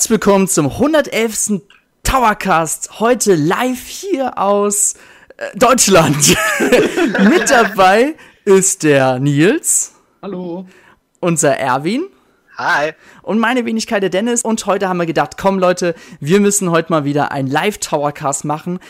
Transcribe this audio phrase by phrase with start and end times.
[0.00, 1.60] Herzlich willkommen zum 111.
[2.04, 3.00] Towercast.
[3.00, 4.94] Heute live hier aus
[5.36, 6.16] äh, Deutschland.
[7.28, 8.14] Mit dabei
[8.46, 9.92] ist der Nils.
[10.22, 10.66] Hallo.
[11.20, 12.06] Unser Erwin.
[12.56, 12.92] Hi.
[13.20, 14.40] Und meine Wenigkeit der Dennis.
[14.40, 18.80] Und heute haben wir gedacht, komm Leute, wir müssen heute mal wieder ein Live-Towercast machen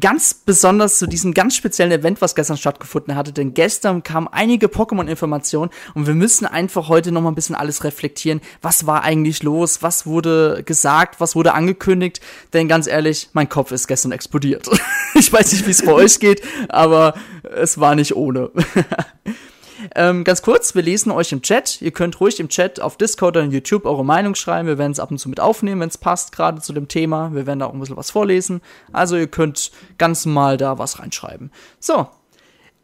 [0.00, 4.66] ganz besonders zu diesem ganz speziellen Event, was gestern stattgefunden hatte, denn gestern kamen einige
[4.66, 8.40] Pokémon-Informationen und wir müssen einfach heute noch mal ein bisschen alles reflektieren.
[8.60, 9.82] Was war eigentlich los?
[9.82, 11.20] Was wurde gesagt?
[11.20, 12.20] Was wurde angekündigt?
[12.52, 14.68] Denn ganz ehrlich, mein Kopf ist gestern explodiert.
[15.14, 18.50] ich weiß nicht, wie es bei euch geht, aber es war nicht ohne.
[19.94, 21.80] Ähm, ganz kurz, wir lesen euch im Chat.
[21.80, 24.68] Ihr könnt ruhig im Chat auf Discord oder YouTube eure Meinung schreiben.
[24.68, 27.34] Wir werden es ab und zu mit aufnehmen, wenn es passt, gerade zu dem Thema.
[27.34, 28.60] Wir werden da auch ein bisschen was vorlesen.
[28.92, 31.50] Also ihr könnt ganz mal da was reinschreiben.
[31.78, 32.08] So.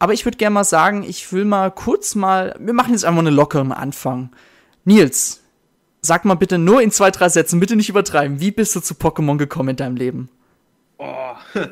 [0.01, 3.19] Aber ich würde gerne mal sagen, ich will mal kurz mal, wir machen jetzt einfach
[3.19, 4.31] eine lockere Anfang.
[4.85, 5.43] Nils,
[6.01, 8.41] sag mal bitte nur in zwei, drei Sätzen, bitte nicht übertreiben.
[8.41, 10.29] Wie bist du zu Pokémon gekommen in deinem Leben?
[10.98, 11.35] Oh,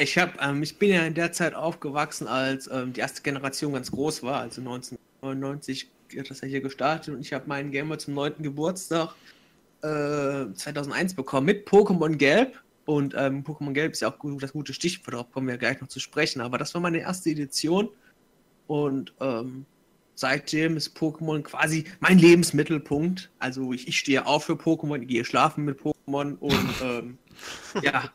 [0.00, 3.74] Ich, hab, ähm, ich bin ja in der Zeit aufgewachsen, als ähm, die erste Generation
[3.74, 7.98] ganz groß war, also 1999 hat das ja hier gestartet und ich habe meinen Gamer
[7.98, 8.42] zum 9.
[8.42, 9.14] Geburtstag
[9.82, 12.58] äh, 2001 bekommen mit Pokémon Gelb.
[12.86, 15.80] Und ähm, Pokémon Gelb ist ja auch gut, das gute Stichwort, darauf kommen wir gleich
[15.80, 16.40] noch zu sprechen.
[16.40, 17.88] Aber das war meine erste Edition
[18.66, 19.66] und ähm,
[20.14, 23.30] seitdem ist Pokémon quasi mein Lebensmittelpunkt.
[23.38, 27.18] Also ich, ich stehe auf für Pokémon, ich gehe schlafen mit Pokémon und ähm,
[27.82, 28.10] ja,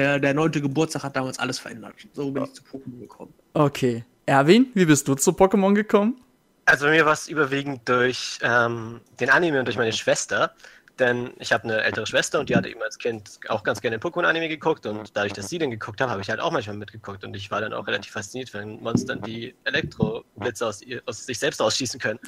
[0.00, 1.94] der, der neunte Geburtstag hat damals alles verändert.
[2.14, 3.34] So bin ich zu Pokémon gekommen.
[3.52, 4.04] Okay.
[4.24, 6.18] Erwin, wie bist du zu Pokémon gekommen?
[6.64, 10.54] Also bei mir war es überwiegend durch ähm, den Anime und durch meine Schwester.
[10.98, 13.98] Denn ich habe eine ältere Schwester und die hatte eben als Kind auch ganz gerne
[13.98, 14.86] den Pokémon-Anime geguckt.
[14.86, 17.22] Und dadurch, dass sie den geguckt hat, habe ich halt auch manchmal mitgeguckt.
[17.24, 21.60] Und ich war dann auch relativ fasziniert, wenn Monstern die Elektroblitze aus, aus sich selbst
[21.60, 22.20] ausschießen können.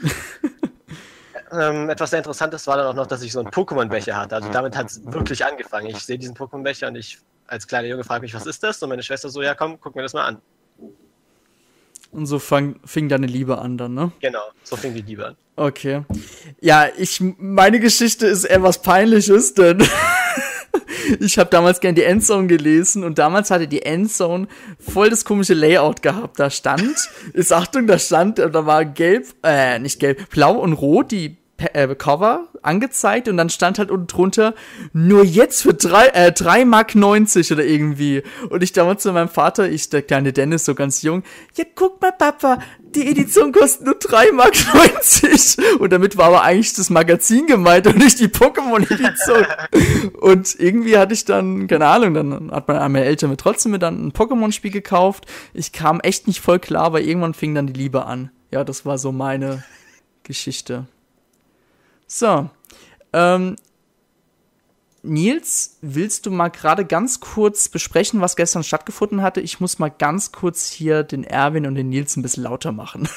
[1.52, 4.36] ähm, etwas sehr Interessantes war dann auch noch, dass ich so einen Pokémon-Becher hatte.
[4.36, 5.86] Also damit hat es wirklich angefangen.
[5.86, 7.18] Ich sehe diesen Pokémon-Becher und ich
[7.52, 8.82] als kleiner Junge frage mich, was ist das?
[8.82, 10.38] Und meine Schwester so, ja komm, guck mir das mal an.
[12.10, 14.12] Und so fang, fing deine Liebe an dann, ne?
[14.20, 15.36] Genau, so fing die Liebe an.
[15.56, 16.02] Okay.
[16.60, 19.82] Ja, ich, meine Geschichte ist eher was Peinliches, denn
[21.20, 24.48] ich habe damals gern die Endzone gelesen und damals hatte die Endzone
[24.78, 26.38] voll das komische Layout gehabt.
[26.38, 26.96] Da stand,
[27.34, 31.36] ist Achtung, da stand, da war gelb, äh, nicht gelb, blau und rot die
[31.72, 34.54] äh, Cover angezeigt und dann stand halt unten drunter,
[34.92, 38.22] nur jetzt für drei, äh, drei Mark 90 oder irgendwie.
[38.50, 41.22] Und ich damals zu meinem Vater, ich, der kleine Dennis, so ganz jung,
[41.56, 42.58] ja, guck mal, Papa,
[42.94, 45.80] die Edition kostet nur drei Mark 90.
[45.80, 49.46] Und damit war aber eigentlich das Magazin gemeint und nicht die Pokémon-Edition.
[50.20, 54.06] und irgendwie hatte ich dann, keine Ahnung, dann hat meine Eltern mir trotzdem mir dann
[54.06, 55.26] ein Pokémon-Spiel gekauft.
[55.54, 58.30] Ich kam echt nicht voll klar, aber irgendwann fing dann die Liebe an.
[58.50, 59.64] Ja, das war so meine
[60.22, 60.86] Geschichte.
[62.12, 62.50] So.
[63.14, 63.56] Ähm,
[65.02, 69.40] Nils, willst du mal gerade ganz kurz besprechen, was gestern stattgefunden hatte?
[69.40, 73.08] Ich muss mal ganz kurz hier den Erwin und den Nils ein bisschen lauter machen.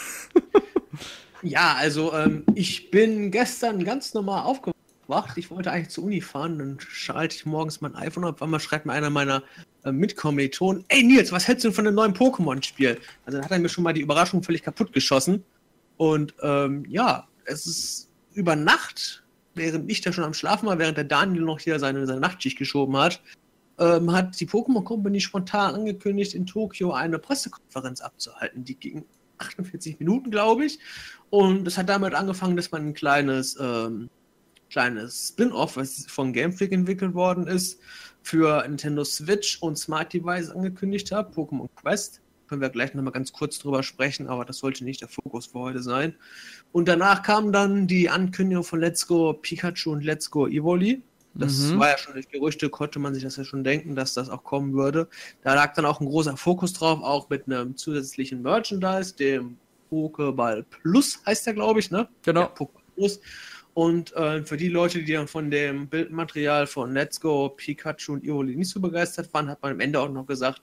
[1.42, 5.38] ja, also ähm, ich bin gestern ganz normal aufgewacht.
[5.38, 8.36] Ich wollte eigentlich zur Uni fahren, dann schalte ich morgens mein iPhone ab.
[8.36, 9.44] Auf einmal schreibt mir einer meiner
[9.84, 12.98] äh, Mitkommilitonen: Ey Nils, was hältst du denn von einem neuen Pokémon-Spiel?
[13.26, 15.44] Also dann hat er mir schon mal die Überraschung völlig kaputt geschossen.
[15.98, 19.24] Und ähm, ja, es ist über Nacht,
[19.54, 22.58] während ich da schon am Schlafen war, während der Daniel noch hier seine, seine Nachtschicht
[22.58, 23.22] geschoben hat,
[23.80, 28.64] ähm, hat die Pokémon Company spontan angekündigt, in Tokio eine Pressekonferenz abzuhalten.
[28.64, 29.06] Die ging
[29.38, 30.80] 48 Minuten, glaube ich.
[31.30, 34.10] Und es hat damit angefangen, dass man ein kleines, ähm,
[34.70, 37.80] kleines Spin-off, was von Game Freak entwickelt worden ist,
[38.22, 42.22] für Nintendo Switch und Smart Device angekündigt hat, Pokémon Quest.
[42.48, 45.60] Können wir gleich nochmal ganz kurz drüber sprechen, aber das sollte nicht der Fokus für
[45.60, 46.16] heute sein.
[46.72, 51.02] Und danach kam dann die Ankündigung von Let's Go Pikachu und Let's Go Evoli.
[51.36, 51.80] Das mhm.
[51.80, 54.44] war ja schon durch Gerüchte, konnte man sich das ja schon denken, dass das auch
[54.44, 55.10] kommen würde.
[55.44, 59.58] Da lag dann auch ein großer Fokus drauf, auch mit einem zusätzlichen Merchandise, dem
[59.92, 62.08] Pokéball Plus heißt der, glaube ich, ne?
[62.24, 62.42] Genau.
[62.42, 63.20] Ja, Pokéball Plus.
[63.74, 68.24] Und äh, für die Leute, die dann von dem Bildmaterial von Let's Go, Pikachu und
[68.24, 70.62] Evoli nicht so begeistert waren, hat man am Ende auch noch gesagt,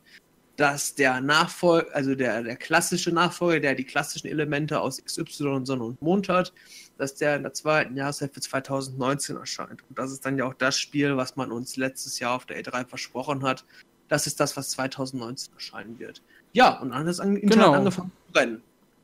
[0.56, 5.84] dass der Nachfolger, also der, der klassische Nachfolger, der die klassischen Elemente aus XY, Sonne
[5.84, 6.52] und Mond hat,
[6.98, 9.82] dass der in der zweiten Jahreshälfte 2019 erscheint.
[9.88, 12.62] Und das ist dann ja auch das Spiel, was man uns letztes Jahr auf der
[12.62, 13.64] E3 versprochen hat.
[14.08, 16.22] Das ist das, was 2019 erscheinen wird.
[16.52, 17.72] Ja, und dann hat es an, genau.
[17.72, 18.62] angefangen zu brennen.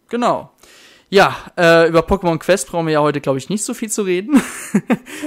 [0.08, 0.52] Genau.
[1.10, 4.02] Ja, äh, über Pokémon Quest brauchen wir ja heute, glaube ich, nicht so viel zu
[4.02, 4.42] reden.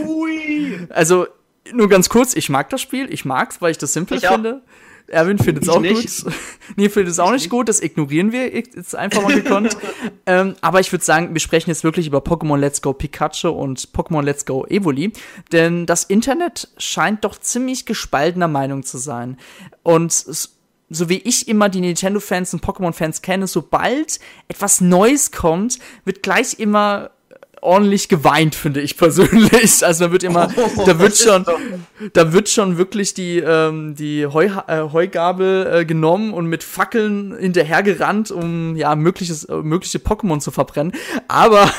[0.06, 0.88] Ui.
[0.90, 1.28] Also,
[1.74, 4.62] nur ganz kurz, ich mag das Spiel, ich mag's, weil ich das simpel ich finde.
[4.64, 6.24] Auch Erwin findet es auch nicht.
[6.24, 6.34] gut.
[6.76, 7.70] nee, findet es auch nicht, nicht gut.
[7.70, 9.78] Das ignorieren wir jetzt einfach mal gekonnt.
[10.26, 13.90] ähm, aber ich würde sagen, wir sprechen jetzt wirklich über Pokémon Let's Go Pikachu und
[13.94, 15.12] Pokémon Let's Go Evoli.
[15.52, 19.38] Denn das Internet scheint doch ziemlich gespaltener Meinung zu sein.
[19.84, 20.14] Und
[20.94, 26.60] so wie ich immer die Nintendo-Fans und Pokémon-Fans kenne, sobald etwas Neues kommt, wird gleich
[26.60, 27.12] immer
[27.62, 29.52] ordentlich geweint, finde ich persönlich.
[29.92, 31.46] Also da wird immer, oh, da wird schon,
[32.14, 37.36] da wird schon wirklich die, ähm, die Heu, äh, Heugabel äh, genommen und mit Fackeln
[37.38, 40.94] hinterhergerannt, um ja mögliches, äh, mögliche Pokémon zu verbrennen.
[41.28, 41.70] Aber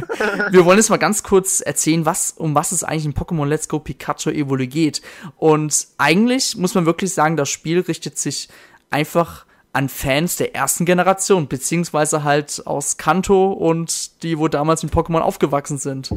[0.50, 3.68] wir wollen jetzt mal ganz kurz erzählen, was, um was es eigentlich in Pokémon Let's
[3.68, 5.02] Go Pikachu Evoli geht.
[5.36, 8.48] Und eigentlich muss man wirklich sagen, das Spiel richtet sich
[8.90, 14.92] einfach an Fans der ersten Generation, beziehungsweise halt aus Kanto und die, wo damals mit
[14.92, 16.14] Pokémon aufgewachsen sind.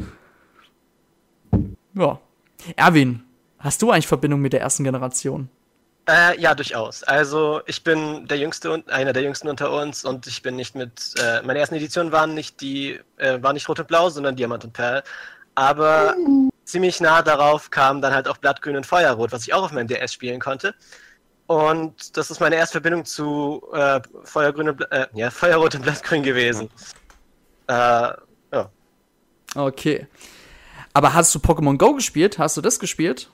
[1.94, 2.20] Ja.
[2.76, 3.24] Erwin,
[3.60, 5.50] hast du eigentlich Verbindung mit der ersten Generation?
[6.08, 7.04] Äh, ja, durchaus.
[7.04, 10.76] Also ich bin der jüngste und einer der jüngsten unter uns und ich bin nicht
[10.76, 11.14] mit.
[11.18, 14.66] Äh, meine ersten Editionen waren nicht die, äh, waren nicht Rot und Blau, sondern Diamant
[14.66, 15.02] und Perl.
[15.56, 16.52] Aber mhm.
[16.64, 19.88] ziemlich nah darauf kam dann halt auch Blattgrün und Feuerrot, was ich auch auf meinem
[19.88, 20.76] DS spielen konnte.
[21.48, 26.70] Und das ist meine erste Verbindung zu äh, Feuergrün äh, ja, Feuerrot und Blattgrün gewesen.
[27.68, 28.70] Äh, ja.
[29.54, 30.08] Okay.
[30.94, 32.40] Aber hast du Pokémon Go gespielt?
[32.40, 33.30] Hast du das gespielt?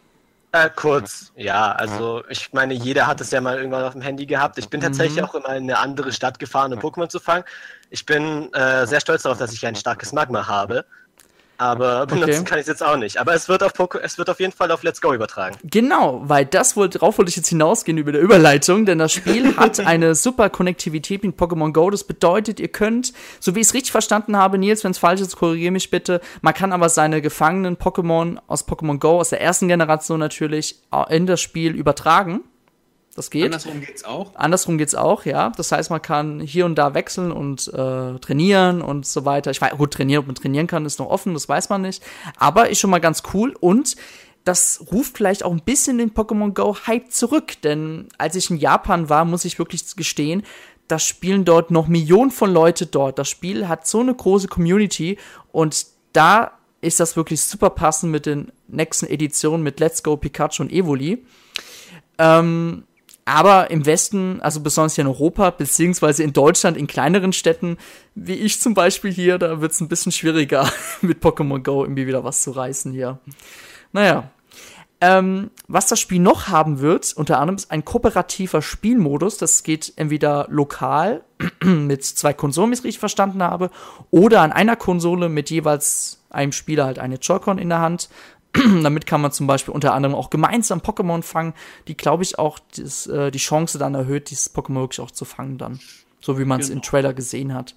[0.51, 1.71] Äh, kurz, ja.
[1.71, 4.57] Also ich meine, jeder hat es ja mal irgendwann auf dem Handy gehabt.
[4.57, 5.29] Ich bin tatsächlich mhm.
[5.29, 7.45] auch immer in eine andere Stadt gefahren, um Pokémon zu fangen.
[7.89, 10.85] Ich bin äh, sehr stolz darauf, dass ich ein starkes Magma habe
[11.61, 12.43] aber benutzen okay.
[12.43, 13.17] kann ich es jetzt auch nicht.
[13.17, 15.57] Aber es wird, auf Poco es wird auf jeden Fall auf Let's Go übertragen.
[15.63, 19.55] Genau, weil das wollte, darauf wollte ich jetzt hinausgehen über der Überleitung, denn das Spiel
[19.57, 21.91] hat eine super Konnektivität mit Pokémon Go.
[21.91, 25.21] Das bedeutet, ihr könnt, so wie ich es richtig verstanden habe, Nils, wenn es falsch
[25.21, 26.19] ist, korrigiere mich bitte.
[26.41, 31.27] Man kann aber seine gefangenen Pokémon aus Pokémon Go, aus der ersten Generation natürlich, in
[31.27, 32.41] das Spiel übertragen.
[33.15, 33.45] Das geht.
[33.45, 34.31] Andersrum geht's auch.
[34.35, 35.51] Andersrum geht's auch, ja.
[35.57, 39.51] Das heißt, man kann hier und da wechseln und äh, trainieren und so weiter.
[39.51, 42.01] Ich weiß, gut, trainieren, ob man trainieren kann, ist noch offen, das weiß man nicht.
[42.37, 43.95] Aber ist schon mal ganz cool und
[44.43, 48.57] das ruft vielleicht auch ein bisschen den Pokémon Go Hype zurück, denn als ich in
[48.57, 50.43] Japan war, muss ich wirklich gestehen,
[50.87, 53.19] da spielen dort noch Millionen von Leute dort.
[53.19, 55.17] Das Spiel hat so eine große Community
[55.51, 60.63] und da ist das wirklich super passend mit den nächsten Editionen mit Let's Go Pikachu
[60.63, 61.23] und Evoli.
[62.17, 62.83] Ähm,
[63.25, 67.77] aber im Westen, also besonders hier in Europa, beziehungsweise in Deutschland, in kleineren Städten,
[68.15, 72.07] wie ich zum Beispiel hier, da wird es ein bisschen schwieriger, mit Pokémon Go irgendwie
[72.07, 73.19] wieder was zu reißen hier.
[73.91, 74.31] Naja.
[75.03, 79.37] Ähm, was das Spiel noch haben wird, unter anderem ist ein kooperativer Spielmodus.
[79.37, 81.23] Das geht entweder lokal
[81.63, 83.71] mit zwei Konsolen, wie ich richtig verstanden habe,
[84.11, 88.09] oder an einer Konsole mit jeweils einem Spieler halt eine Joy-Con in der Hand.
[88.83, 91.53] Damit kann man zum Beispiel unter anderem auch gemeinsam Pokémon fangen,
[91.87, 95.25] die, glaube ich, auch das, äh, die Chance dann erhöht, dieses Pokémon wirklich auch zu
[95.25, 95.79] fangen dann.
[96.19, 96.79] So wie man es genau.
[96.79, 97.75] im Trailer gesehen hat.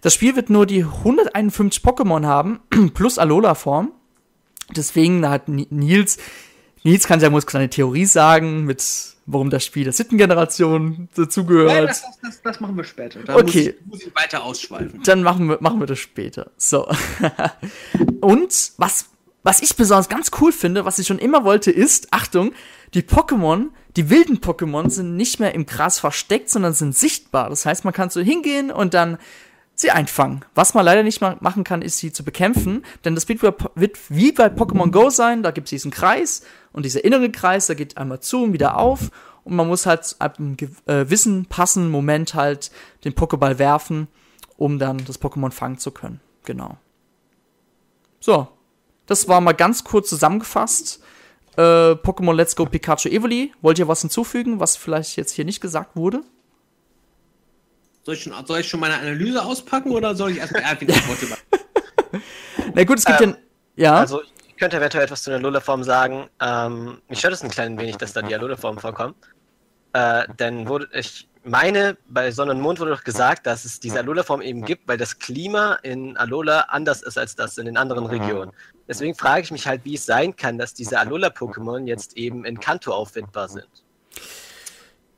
[0.00, 2.60] Das Spiel wird nur die 151 Pokémon haben,
[2.94, 3.92] plus Alola-Form.
[4.74, 6.18] Deswegen hat Nils,
[6.82, 8.82] Nils kann ja muss seine Theorie sagen, mit
[9.26, 11.74] warum das Spiel der siebten Generation dazugehört.
[11.74, 13.20] Nein, das, das, das, machen wir später.
[13.20, 13.42] Da okay.
[13.42, 15.02] Muss ich, muss ich weiter ausschweifen.
[15.04, 16.50] Dann machen wir, machen wir das später.
[16.56, 16.88] So.
[18.20, 19.06] Und was
[19.42, 22.52] was ich besonders ganz cool finde, was ich schon immer wollte, ist, Achtung,
[22.94, 27.48] die Pokémon, die wilden Pokémon sind nicht mehr im Gras versteckt, sondern sind sichtbar.
[27.48, 29.18] Das heißt, man kann so hingehen und dann
[29.74, 30.44] sie einfangen.
[30.54, 34.46] Was man leider nicht machen kann, ist sie zu bekämpfen, denn das wird, wie bei
[34.46, 36.42] Pokémon Go sein, da gibt es diesen Kreis
[36.72, 39.10] und dieser innere Kreis, der geht einmal zu und wieder auf
[39.42, 42.70] und man muss halt ab einem gewissen, passenden Moment halt
[43.04, 44.08] den Pokéball werfen,
[44.58, 46.20] um dann das Pokémon fangen zu können.
[46.44, 46.76] Genau.
[48.20, 48.48] So,
[49.10, 51.00] das war mal ganz kurz zusammengefasst.
[51.56, 53.52] Äh, Pokémon Let's Go Pikachu Evoli.
[53.60, 56.22] Wollt ihr was hinzufügen, was vielleicht jetzt hier nicht gesagt wurde?
[58.04, 61.08] Soll ich schon, soll ich schon meine Analyse auspacken oder soll ich erstmal Erwin die
[61.08, 61.26] Worte
[62.72, 63.36] Na gut, es gibt ähm,
[63.74, 63.94] ja.
[63.94, 63.96] Ja.
[63.96, 66.28] Also, ich könnte eventuell etwas zu der Alola-Form sagen.
[66.40, 69.16] Ähm, mich stört es ein klein wenig, dass da die Alola-Form vorkommt.
[69.92, 73.98] Äh, denn wurde, ich meine, bei Sonne und Mond wurde doch gesagt, dass es diese
[73.98, 78.06] Alola-Form eben gibt, weil das Klima in Alola anders ist als das in den anderen
[78.06, 78.52] Regionen.
[78.88, 82.58] Deswegen frage ich mich halt, wie es sein kann, dass diese Alola-Pokémon jetzt eben in
[82.58, 83.68] Kanto auffindbar sind.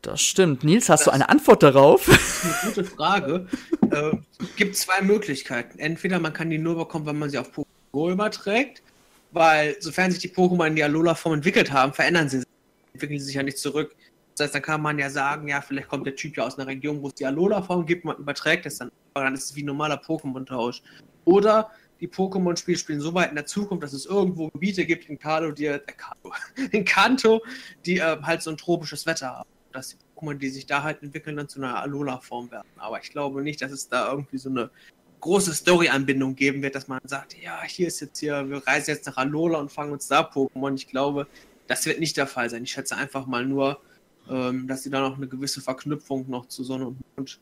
[0.02, 0.64] Das stimmt.
[0.64, 2.06] Nils, hast das du eine Antwort darauf?
[2.06, 3.46] Das ist eine gute Frage.
[3.90, 4.16] äh,
[4.56, 5.78] gibt zwei Möglichkeiten.
[5.78, 8.82] Entweder man kann die nur bekommen, wenn man sie auf Pokémon Go überträgt,
[9.30, 12.48] weil sofern sich die Pokémon in die Alola-Form entwickelt haben, verändern sie sich,
[12.94, 13.94] entwickeln sie sich ja nicht zurück.
[14.36, 16.66] Das heißt, dann kann man ja sagen, ja, vielleicht kommt der Typ ja aus einer
[16.66, 19.62] Region, wo es die Alola-Form gibt, man überträgt es dann, aber dann ist es wie
[19.62, 20.82] ein normaler Pokémon-Tausch.
[21.24, 21.70] Oder
[22.00, 25.52] die Pokémon-Spiele spielen so weit in der Zukunft, dass es irgendwo Gebiete gibt in Kanto,
[25.52, 25.80] die, äh,
[26.72, 27.42] in Kanto,
[27.86, 29.48] die äh, halt so ein tropisches Wetter haben.
[29.72, 32.68] dass die Pokémon, die sich da halt entwickeln, dann zu einer Alola-Form werden.
[32.76, 34.70] Aber ich glaube nicht, dass es da irgendwie so eine
[35.20, 39.06] große Story-Anbindung geben wird, dass man sagt, ja, hier ist jetzt hier, wir reisen jetzt
[39.06, 40.74] nach Alola und fangen uns da Pokémon.
[40.74, 41.28] Ich glaube,
[41.68, 42.64] das wird nicht der Fall sein.
[42.64, 43.80] Ich schätze einfach mal nur,
[44.30, 47.40] ähm, dass sie da noch eine gewisse Verknüpfung noch zu Sonne und Mond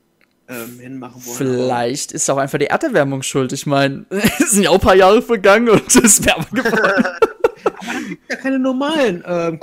[0.48, 1.36] ähm, hinmachen wollen.
[1.36, 3.52] Vielleicht ist auch einfach die Erderwärmung schuld.
[3.52, 7.04] Ich meine, es sind ja auch ein paar Jahre vergangen und es ist wärmer geworden.
[7.04, 9.60] Aber dann gibt ja keine normalen ähm,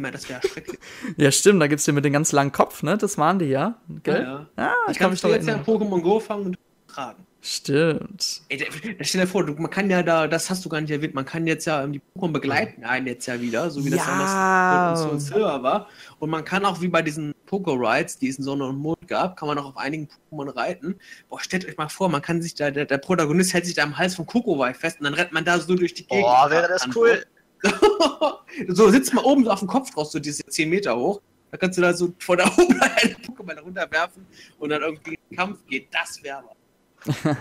[0.00, 0.78] mehr, das wäre schrecklich.
[1.16, 2.96] Ja, stimmt, da gibt es ja mit dem ganz langen Kopf, ne?
[2.96, 3.76] Das waren die, ja?
[4.02, 4.22] Gell?
[4.22, 5.66] Ja, Ah, Ich kann mich doch jetzt ja erinnern.
[5.66, 7.26] Pokémon Go fangen und tragen.
[7.44, 8.42] Stimmt.
[8.50, 8.64] Ey,
[9.00, 11.24] stell dir vor, du, man kann ja da, das hast du gar nicht erwähnt, man
[11.24, 14.70] kann jetzt ja, ähm, die Pokémon begleiten einen jetzt ja wieder, so wie das Ja.
[14.70, 15.88] damals in Silver war.
[16.20, 19.36] Und man kann auch wie bei diesen Poké-Rides, die es in Sonne und Mond gab,
[19.36, 21.00] kann man auch auf einigen Pokémon reiten.
[21.28, 23.82] Boah, stellt euch mal vor, man kann sich da, der, der Protagonist hält sich da
[23.82, 26.22] am Hals von Kokowai fest und dann rennt man da so durch die Gegend.
[26.22, 27.24] Boah, wäre das cool.
[28.68, 31.20] so sitzt man oben so auf dem Kopf drauf, so diese 10 Meter hoch.
[31.50, 34.24] Da kannst du da so vor der Oberleitung eine Pokémon runterwerfen
[34.60, 35.88] und dann irgendwie in den Kampf geht.
[35.92, 36.61] Das wäre was.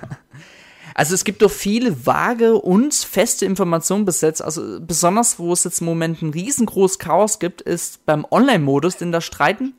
[0.93, 4.41] Also es gibt doch viele vage und feste Informationen bis jetzt.
[4.41, 9.11] Also besonders, wo es jetzt im Moment ein riesengroßes Chaos gibt, ist beim Online-Modus, denn
[9.11, 9.73] da streiten,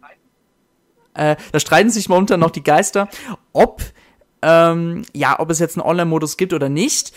[1.15, 3.09] äh, da streiten sich momentan noch die Geister,
[3.53, 3.83] ob,
[4.41, 7.13] ähm, ja, ob es jetzt einen Online-Modus gibt oder nicht.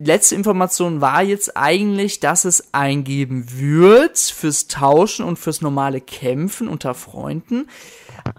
[0.00, 6.68] Letzte Information war jetzt eigentlich, dass es eingeben wird fürs Tauschen und fürs normale Kämpfen
[6.68, 7.68] unter Freunden.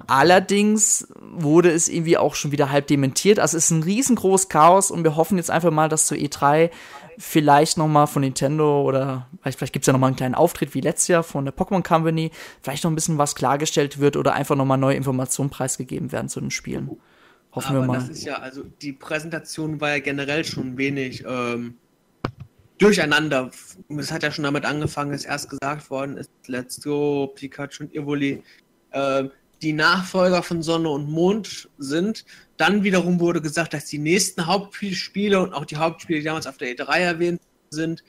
[0.07, 3.39] Allerdings wurde es irgendwie auch schon wieder halb dementiert.
[3.39, 6.69] Also es ist ein riesengroßes Chaos und wir hoffen jetzt einfach mal, dass zur E3
[7.17, 10.81] vielleicht nochmal von Nintendo oder vielleicht, vielleicht gibt es ja nochmal einen kleinen Auftritt wie
[10.81, 14.55] letztes Jahr von der Pokémon Company, vielleicht noch ein bisschen was klargestellt wird oder einfach
[14.55, 16.97] nochmal neue Informationen preisgegeben werden zu den Spielen.
[17.51, 17.99] Hoffen Aber wir mal.
[17.99, 21.75] das ist ja, also die Präsentation war ja generell schon wenig ähm,
[22.77, 23.51] durcheinander.
[23.97, 27.95] Es hat ja schon damit angefangen, dass erst gesagt worden ist, Let's Go, Pikachu und
[27.95, 28.43] Evoli
[28.91, 32.25] ähm, die Nachfolger von Sonne und Mond sind.
[32.57, 36.57] Dann wiederum wurde gesagt, dass die nächsten Hauptspiele und auch die Hauptspiele, die damals auf
[36.57, 37.41] der E3 erwähnt
[37.71, 38.03] sind,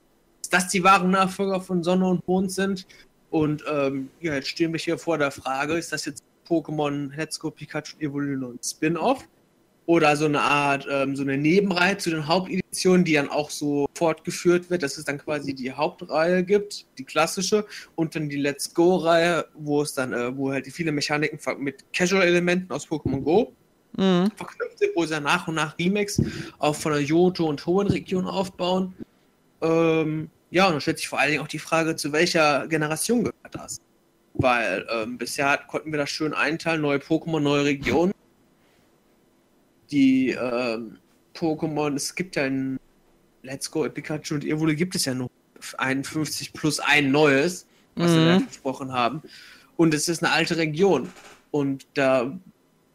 [0.50, 2.86] dass die wahren Nachfolger von Sonne und Mond sind.
[3.30, 7.38] Und ähm, ja, jetzt stehen wir hier vor der Frage, ist das jetzt Pokémon Let's
[7.38, 9.28] Go Pikachu Evolution und Spin-off?
[9.86, 13.86] Oder so eine Art, ähm, so eine Nebenreihe zu den Haupteditionen, die dann auch so
[13.94, 17.66] fortgeführt wird, dass es dann quasi die Hauptreihe gibt, die klassische,
[17.96, 21.84] und dann die Let's Go-Reihe, wo es dann, äh, wo halt die viele Mechaniken mit
[21.92, 23.52] Casual-Elementen aus Pokémon Go
[23.96, 24.30] Mhm.
[24.36, 26.22] verknüpft sind, wo sie dann nach und nach Remakes
[26.58, 28.94] auch von der Johto und Hoenn-Region aufbauen.
[29.60, 33.24] Ähm, ja, und dann stellt sich vor allen Dingen auch die Frage, zu welcher Generation
[33.24, 33.80] gehört das?
[34.34, 38.12] Weil ähm, bisher hat- konnten wir das schön einteilen, neue Pokémon, neue Regionen.
[39.90, 40.98] Die ähm,
[41.34, 42.78] Pokémon, es gibt ja ein
[43.42, 45.30] Let's Go, Pikachu und Evoli gibt es ja nur
[45.78, 48.26] 51 plus ein neues, was wir Mhm.
[48.26, 49.22] da gesprochen haben.
[49.76, 51.10] Und es ist eine alte Region.
[51.50, 52.38] Und da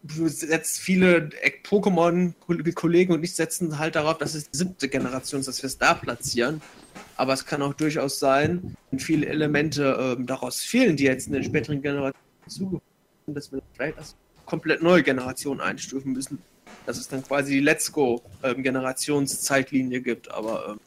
[0.08, 1.30] setzt viele
[1.63, 5.77] Pokémon-Kollegen und ich setzen halt darauf, dass es die siebte Generation ist, dass wir es
[5.80, 6.62] da platzieren.
[7.18, 11.34] Aber es kann auch durchaus sein, wenn viele Elemente ähm, daraus fehlen, die jetzt in
[11.34, 12.16] den späteren Generationen
[12.48, 12.84] zugefügt
[13.25, 16.40] sind, dass wir vielleicht als komplett neue Generation einstufen müssen.
[16.86, 20.32] Dass es dann quasi die Let's Go-Generationszeitlinie gibt.
[20.32, 20.80] Aber ähm,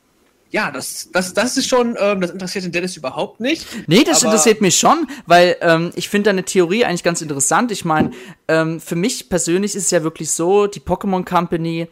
[0.51, 3.67] ja, das, das, das ist schon, ähm, das interessiert den Dennis überhaupt nicht.
[3.87, 7.71] Nee, das interessiert mich schon, weil ähm, ich finde deine Theorie eigentlich ganz interessant.
[7.71, 8.13] Ich meine,
[8.49, 11.89] ähm, für mich persönlich ist es ja wirklich so, die Pokémon Company,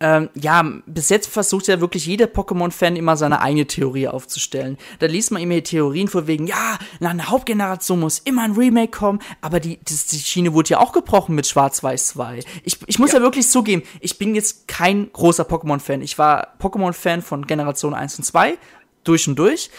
[0.00, 4.78] ähm, ja, bis jetzt versucht ja wirklich jeder Pokémon-Fan immer seine eigene Theorie aufzustellen.
[4.98, 8.52] Da liest man immer die Theorien vor wegen, ja, nach einer Hauptgeneration muss immer ein
[8.52, 12.40] Remake kommen, aber die, das, die Schiene wurde ja auch gebrochen mit Schwarz-Weiß 2.
[12.64, 13.20] Ich, ich muss ja.
[13.20, 16.00] wirklich zugeben, ich bin jetzt kein großer Pokémon-Fan.
[16.00, 18.56] Ich war Pokémon-Fan von Generation 1 und 2,
[19.04, 19.70] durch und durch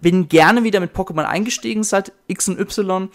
[0.00, 3.08] bin gerne wieder mit Pokémon eingestiegen seit X und Y.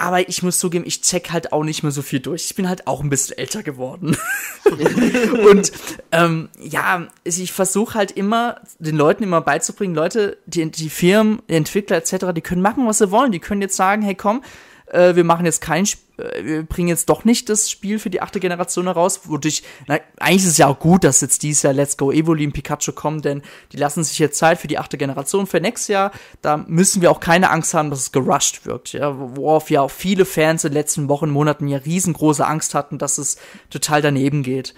[0.00, 2.46] Aber ich muss zugeben, ich check halt auch nicht mehr so viel durch.
[2.46, 4.16] Ich bin halt auch ein bisschen älter geworden.
[5.50, 5.72] und
[6.10, 11.54] ähm, ja, ich versuche halt immer, den Leuten immer beizubringen, Leute, die, die Firmen, die
[11.54, 13.30] Entwickler etc., die können machen, was sie wollen.
[13.30, 14.42] Die können jetzt sagen, hey komm,
[14.86, 16.09] äh, wir machen jetzt kein, Sp- äh,
[16.42, 20.42] wir bringen jetzt doch nicht das Spiel für die achte Generation heraus, wodurch, na, eigentlich
[20.44, 23.22] ist es ja auch gut, dass jetzt dieses Jahr Let's Go Evoli und Pikachu kommen,
[23.22, 26.12] denn die lassen sich jetzt Zeit für die achte Generation für nächstes Jahr.
[26.42, 29.90] Da müssen wir auch keine Angst haben, dass es gerusht wirkt, ja, worauf ja auch
[29.90, 33.36] viele Fans in den letzten Wochen, Monaten ja riesengroße Angst hatten, dass es
[33.70, 34.74] total daneben geht.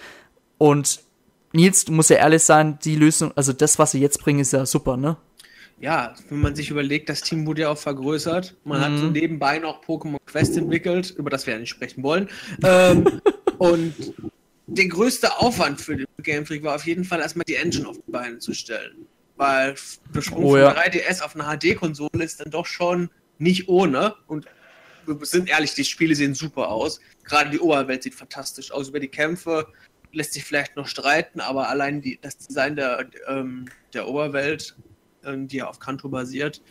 [0.58, 1.00] Und
[1.52, 4.52] Nils, du musst ja ehrlich sein, die Lösung, also das, was sie jetzt bringen, ist
[4.52, 5.16] ja super, ne?
[5.82, 8.54] Ja, wenn man sich überlegt, das Team wurde ja auch vergrößert.
[8.62, 12.28] Man hat so nebenbei noch Pokémon Quest entwickelt, über das wir ja nicht sprechen wollen.
[12.62, 13.20] Ähm,
[13.58, 13.92] und
[14.68, 17.96] der größte Aufwand für den Game Freak war auf jeden Fall erstmal die Engine auf
[17.96, 19.06] die Beine zu stellen.
[19.36, 19.74] Weil
[20.14, 20.72] der Sprung Oh von ja.
[20.72, 24.14] 3DS auf eine HD-Konsole ist dann doch schon nicht ohne.
[24.28, 24.46] Und
[25.04, 27.00] wir sind ehrlich, die Spiele sehen super aus.
[27.24, 28.90] Gerade die Oberwelt sieht fantastisch aus.
[28.90, 29.66] Über die Kämpfe
[30.12, 34.76] lässt sich vielleicht noch streiten, aber allein die, das Design der, ähm, der Oberwelt,
[35.24, 36.62] die ja auf Kanto basiert,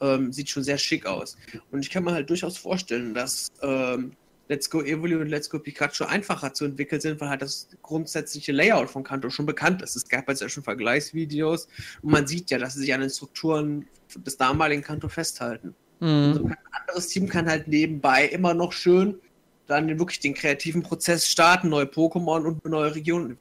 [0.00, 1.36] ähm, sieht schon sehr schick aus.
[1.70, 4.12] Und ich kann mir halt durchaus vorstellen, dass ähm,
[4.48, 8.52] Let's Go Evoli und Let's Go Pikachu einfacher zu entwickeln sind, weil halt das grundsätzliche
[8.52, 9.96] Layout von Kanto schon bekannt ist.
[9.96, 11.68] Es gab jetzt ja schon Vergleichsvideos
[12.02, 15.74] und man sieht ja, dass sie sich an den Strukturen des damaligen Kanto festhalten.
[16.00, 16.06] Mhm.
[16.08, 19.18] Also ein anderes Team kann halt nebenbei immer noch schön
[19.66, 23.38] dann wirklich den kreativen Prozess starten, neue Pokémon und neue Regionen.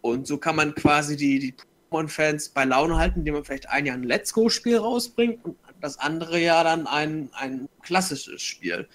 [0.00, 1.54] Und so kann man quasi die, die
[1.92, 5.98] Pokémon-Fans bei Laune halten, indem man vielleicht ein Jahr ein Let's Go-Spiel rausbringt und das
[5.98, 8.88] andere Jahr dann ein, ein klassisches Spiel.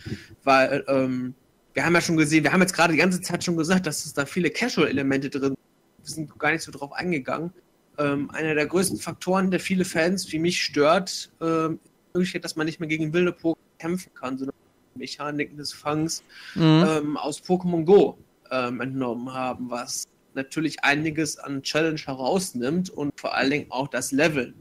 [0.44, 1.36] Weil ähm,
[1.74, 4.06] wir haben ja schon gesehen, wir haben jetzt gerade die ganze Zeit schon gesagt, dass
[4.06, 5.58] es da viele Casual-Elemente drin sind.
[6.04, 7.52] Wir sind gar nicht so drauf eingegangen.
[8.00, 11.80] Ähm, einer der größten Faktoren, der viele Fans wie mich stört, ähm,
[12.14, 14.56] Möglichkeit, dass man nicht mehr gegen wilde Pokémon kämpfen kann, sondern
[14.96, 16.24] Mechaniken des Fangs
[16.56, 16.86] mhm.
[16.88, 18.18] ähm, aus Pokémon Go
[18.50, 24.14] ähm, entnommen haben, was natürlich einiges an Challenge herausnimmt und vor allen Dingen auch das
[24.14, 24.54] Leveln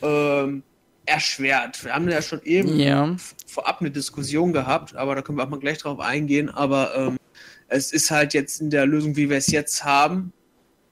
[0.00, 0.62] ähm,
[1.04, 1.84] erschwert.
[1.84, 3.16] Wir haben ja schon eben ja.
[3.46, 6.48] vorab eine Diskussion gehabt, aber da können wir auch mal gleich drauf eingehen.
[6.48, 7.18] Aber ähm,
[7.68, 10.32] es ist halt jetzt in der Lösung, wie wir es jetzt haben,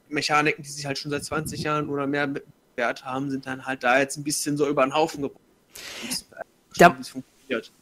[0.09, 3.85] Mechaniken, die sich halt schon seit 20 Jahren oder mehr bewährt haben, sind dann halt
[3.85, 5.43] da jetzt ein bisschen so über den Haufen gebracht.
[6.77, 6.97] Da,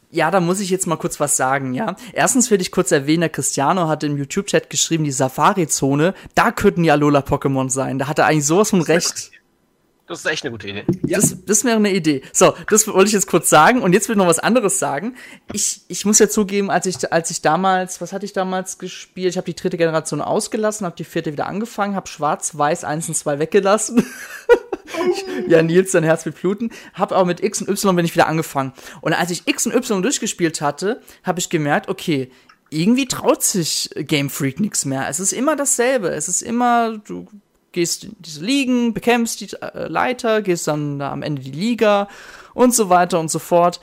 [0.09, 1.95] ja, da muss ich jetzt mal kurz was sagen, ja.
[2.13, 6.83] Erstens will ich kurz erwähnen, der Cristiano hat im YouTube-Chat geschrieben, die Safari-Zone, da könnten
[6.83, 7.99] ja Alola-Pokémon sein.
[7.99, 9.31] Da hat er eigentlich sowas von recht.
[10.07, 10.85] Das ist echt eine gute Idee.
[11.03, 12.21] Das, das wäre eine Idee.
[12.31, 13.81] So, das wollte ich jetzt kurz sagen.
[13.81, 15.15] Und jetzt will ich noch was anderes sagen.
[15.51, 19.31] Ich, ich muss ja zugeben, als ich, als ich damals, was hatte ich damals gespielt?
[19.31, 23.15] Ich habe die dritte Generation ausgelassen, habe die vierte wieder angefangen, habe Schwarz-Weiß 1 und
[23.15, 24.05] 2 weggelassen.
[25.49, 26.71] ja, Nils, dein Herz wird bluten.
[26.93, 28.71] Hab aber mit X und Y bin ich wieder angefangen.
[29.01, 32.31] Und als ich X und Y durchgespielt hatte, habe ich gemerkt, okay,
[32.69, 35.09] irgendwie traut sich Game Freak nichts mehr.
[35.09, 36.09] Es ist immer dasselbe.
[36.09, 37.27] Es ist immer, du
[37.77, 42.07] gehst in diese Ligen, bekämpfst die äh, Leiter, gehst dann da am Ende die Liga
[42.55, 43.79] und so weiter und so fort.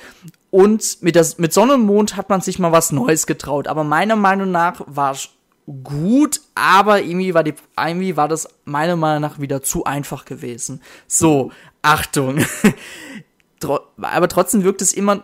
[0.50, 3.68] Und mit, das, mit Sonne und Mond hat man sich mal was Neues getraut.
[3.68, 5.16] Aber meiner Meinung nach war
[5.84, 10.82] gut, aber irgendwie war die, irgendwie war das meiner Meinung nach wieder zu einfach gewesen.
[11.06, 11.52] So,
[11.82, 12.44] Achtung.
[14.02, 15.22] aber trotzdem wirkt es immer,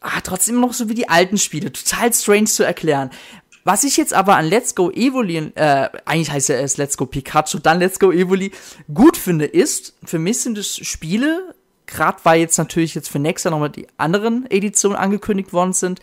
[0.00, 1.72] ah, trotzdem noch so wie die alten Spiele.
[1.72, 3.10] Total strange zu erklären.
[3.68, 7.04] Was ich jetzt aber an Let's Go Evoli, äh, eigentlich heißt ja erst Let's Go
[7.04, 8.50] Pikachu, dann Let's Go Evoli,
[8.94, 11.54] gut finde, ist, für mich sind es Spiele,
[11.84, 16.00] gerade weil jetzt natürlich jetzt für nächstes Jahr nochmal die anderen Editionen angekündigt worden sind,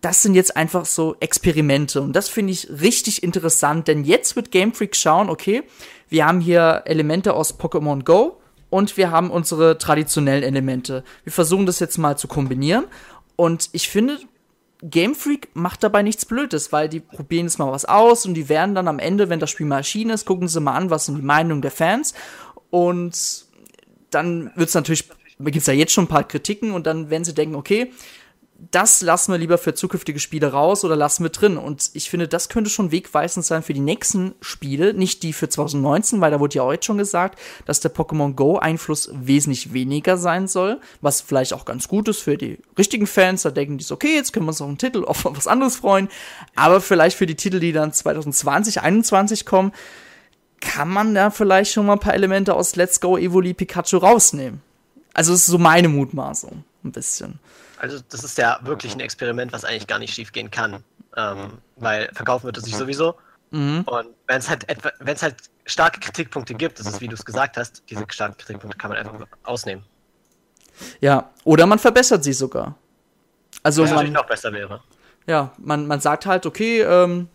[0.00, 4.50] das sind jetzt einfach so Experimente und das finde ich richtig interessant, denn jetzt wird
[4.50, 5.62] Game Freak schauen, okay,
[6.08, 8.40] wir haben hier Elemente aus Pokémon Go
[8.70, 11.04] und wir haben unsere traditionellen Elemente.
[11.22, 12.86] Wir versuchen das jetzt mal zu kombinieren
[13.36, 14.18] und ich finde,
[14.82, 18.48] Game Freak macht dabei nichts Blödes, weil die probieren jetzt mal was aus und die
[18.48, 21.06] werden dann am Ende, wenn das Spiel mal erschienen ist, gucken sie mal an, was
[21.06, 22.14] sind die Meinungen der Fans.
[22.70, 23.46] Und
[24.10, 27.24] dann wird es natürlich, gibt es ja jetzt schon ein paar Kritiken und dann werden
[27.24, 27.92] sie denken, okay,
[28.70, 31.56] das lassen wir lieber für zukünftige Spiele raus oder lassen wir drin.
[31.56, 35.48] Und ich finde, das könnte schon wegweisend sein für die nächsten Spiele, nicht die für
[35.48, 40.16] 2019, weil da wurde ja jetzt schon gesagt, dass der Pokémon Go Einfluss wesentlich weniger
[40.16, 43.42] sein soll, was vielleicht auch ganz gut ist für die richtigen Fans.
[43.42, 45.76] Da denken die so, okay, jetzt können wir uns auf einen Titel auf was anderes
[45.76, 46.08] freuen.
[46.54, 49.72] Aber vielleicht für die Titel, die dann 2020, 2021 kommen,
[50.60, 54.62] kann man da vielleicht schon mal ein paar Elemente aus Let's Go Evoli Pikachu rausnehmen.
[55.14, 56.64] Also, das ist so meine Mutmaßung.
[56.84, 57.40] Ein bisschen.
[57.82, 60.84] Also das ist ja wirklich ein Experiment, was eigentlich gar nicht schief gehen kann.
[61.16, 63.16] Ähm, weil verkaufen wird es sich sowieso.
[63.50, 63.82] Mhm.
[63.86, 65.34] Und wenn es halt etwa, wenn es halt
[65.66, 68.98] starke Kritikpunkte gibt, das ist wie du es gesagt hast, diese starken Kritikpunkte kann man
[68.98, 69.84] einfach ausnehmen.
[71.00, 72.76] Ja, oder man verbessert sie sogar.
[73.64, 74.80] Also was man, natürlich noch besser wäre.
[75.26, 77.28] Ja, man, man sagt halt, okay, ähm,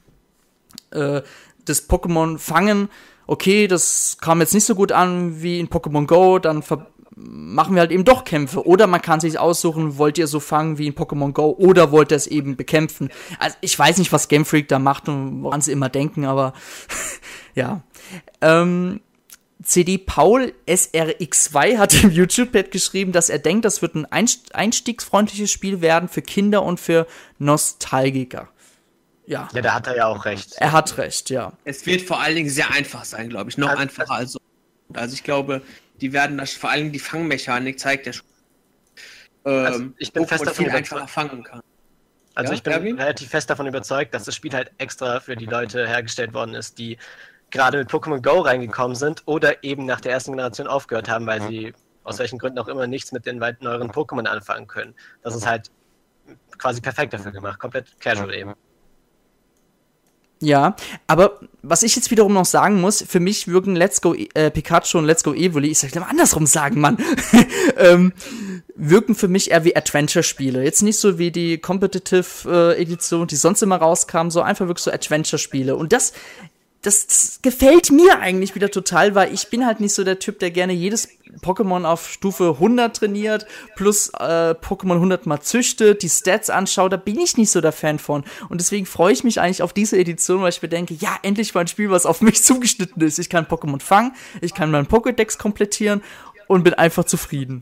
[0.92, 1.22] äh,
[1.66, 2.90] das Pokémon fangen,
[3.28, 7.76] okay, das kam jetzt nicht so gut an wie in Pokémon Go, dann ver machen
[7.76, 8.66] wir halt eben doch Kämpfe.
[8.66, 12.12] Oder man kann sich aussuchen, wollt ihr so fangen wie in Pokémon Go oder wollt
[12.12, 13.10] ihr es eben bekämpfen.
[13.40, 16.54] Also ich weiß nicht, was Game Freak da macht und woran sie immer denken, aber
[17.56, 17.82] ja.
[18.42, 19.02] Ähm,
[19.64, 25.82] CD Paul SRX2 hat im YouTube-Pad geschrieben, dass er denkt, das wird ein einstiegsfreundliches Spiel
[25.82, 27.08] werden für Kinder und für
[27.40, 28.50] Nostalgiker.
[29.26, 29.50] Ja.
[29.54, 30.54] Ja, da hat er ja auch recht.
[30.60, 31.54] Er hat recht, ja.
[31.66, 33.58] Es wird vor allen Dingen sehr einfach sein, glaube ich.
[33.58, 34.40] Noch also, einfacher als so.
[34.94, 35.64] Also ich glaube,
[36.02, 38.28] die werden das, vor allem die Fangmechanik zeigt ja schon.
[39.46, 41.10] Ähm, also ich bin fest davon überzeugt.
[41.10, 41.62] fangen kann.
[42.36, 43.00] Also ja, ich bin Erwin?
[43.00, 46.78] relativ fest davon überzeugt, dass das Spiel halt extra für die Leute hergestellt worden ist,
[46.78, 46.98] die
[47.50, 51.42] gerade mit Pokémon Go reingekommen sind oder eben nach der ersten Generation aufgehört haben, weil
[51.42, 54.96] sie aus welchen Gründen auch immer nichts mit den weit neueren Pokémon anfangen können.
[55.24, 55.72] Das ist halt
[56.58, 57.60] quasi perfekt dafür gemacht.
[57.60, 58.54] Komplett casual eben.
[60.40, 60.76] Ja,
[61.08, 65.00] aber was ich jetzt wiederum noch sagen muss, für mich wirken Let's Go äh, Pikachu
[65.00, 66.98] und Let's Go Evoli, ich soll mal andersrum sagen, Mann,
[67.78, 68.14] ähm,
[68.76, 70.64] wirken für mich eher wie Adventure-Spiele.
[70.64, 74.84] Jetzt nicht so wie die Competitive äh, Edition, die sonst immer rauskam, so einfach wirklich
[74.84, 75.76] so Adventure-Spiele.
[75.76, 76.14] Und das
[76.88, 80.40] das, das gefällt mir eigentlich wieder total, weil ich bin halt nicht so der Typ,
[80.40, 81.10] der gerne jedes
[81.42, 83.46] Pokémon auf Stufe 100 trainiert,
[83.76, 87.74] plus äh, Pokémon 100 mal züchtet, die Stats anschaut, da bin ich nicht so der
[87.74, 88.24] Fan von.
[88.48, 91.54] Und deswegen freue ich mich eigentlich auf diese Edition, weil ich mir denke, ja, endlich
[91.54, 93.20] mal ein Spiel, was auf mich zugeschnitten ist.
[93.20, 96.02] Ich kann Pokémon fangen, ich kann meinen Pokédex komplettieren
[96.48, 97.62] und bin einfach zufrieden.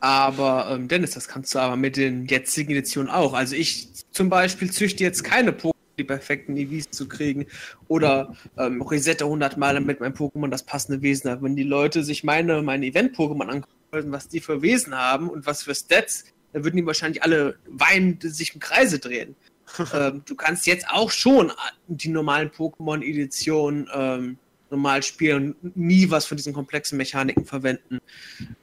[0.00, 3.32] Aber, ähm, Dennis, das kannst du aber mit den jetzigen Editionen auch.
[3.32, 7.46] Also ich zum Beispiel züchte jetzt keine Pokémon die perfekten EVs zu kriegen
[7.88, 11.42] oder ähm, resette 100 Mal, damit mein Pokémon das passende Wesen hat.
[11.42, 15.62] Wenn die Leute sich meine, meine Event-Pokémon angucken, was die für Wesen haben und was
[15.62, 19.36] für Stats, dann würden die wahrscheinlich alle weinend sich im Kreise drehen.
[19.94, 21.52] ähm, du kannst jetzt auch schon
[21.88, 24.38] die normalen Pokémon-Editionen ähm,
[24.70, 28.00] normal spielen und nie was von diesen komplexen Mechaniken verwenden.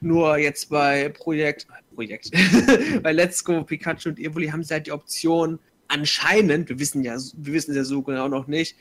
[0.00, 2.30] Nur jetzt bei Projekt, Projekt,
[3.02, 5.58] bei Let's Go Pikachu und Evoli haben sie halt die Option,
[5.92, 8.76] anscheinend, wir wissen ja, wir wissen ja so genau noch nicht,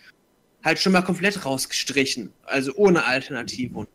[0.63, 2.32] halt schon mal komplett rausgestrichen.
[2.43, 3.80] Also ohne Alternative.
[3.80, 3.89] Und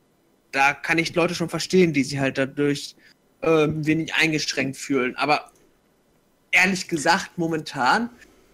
[0.52, 2.94] da kann ich Leute schon verstehen, die sich halt dadurch
[3.42, 5.16] ähm, wenig eingeschränkt fühlen.
[5.16, 5.50] Aber
[6.50, 8.10] ehrlich gesagt, momentan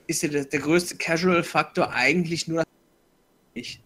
[0.06, 2.66] ist ja der, der größte Casual-Faktor eigentlich nur, dass
[3.54, 3.81] ich mich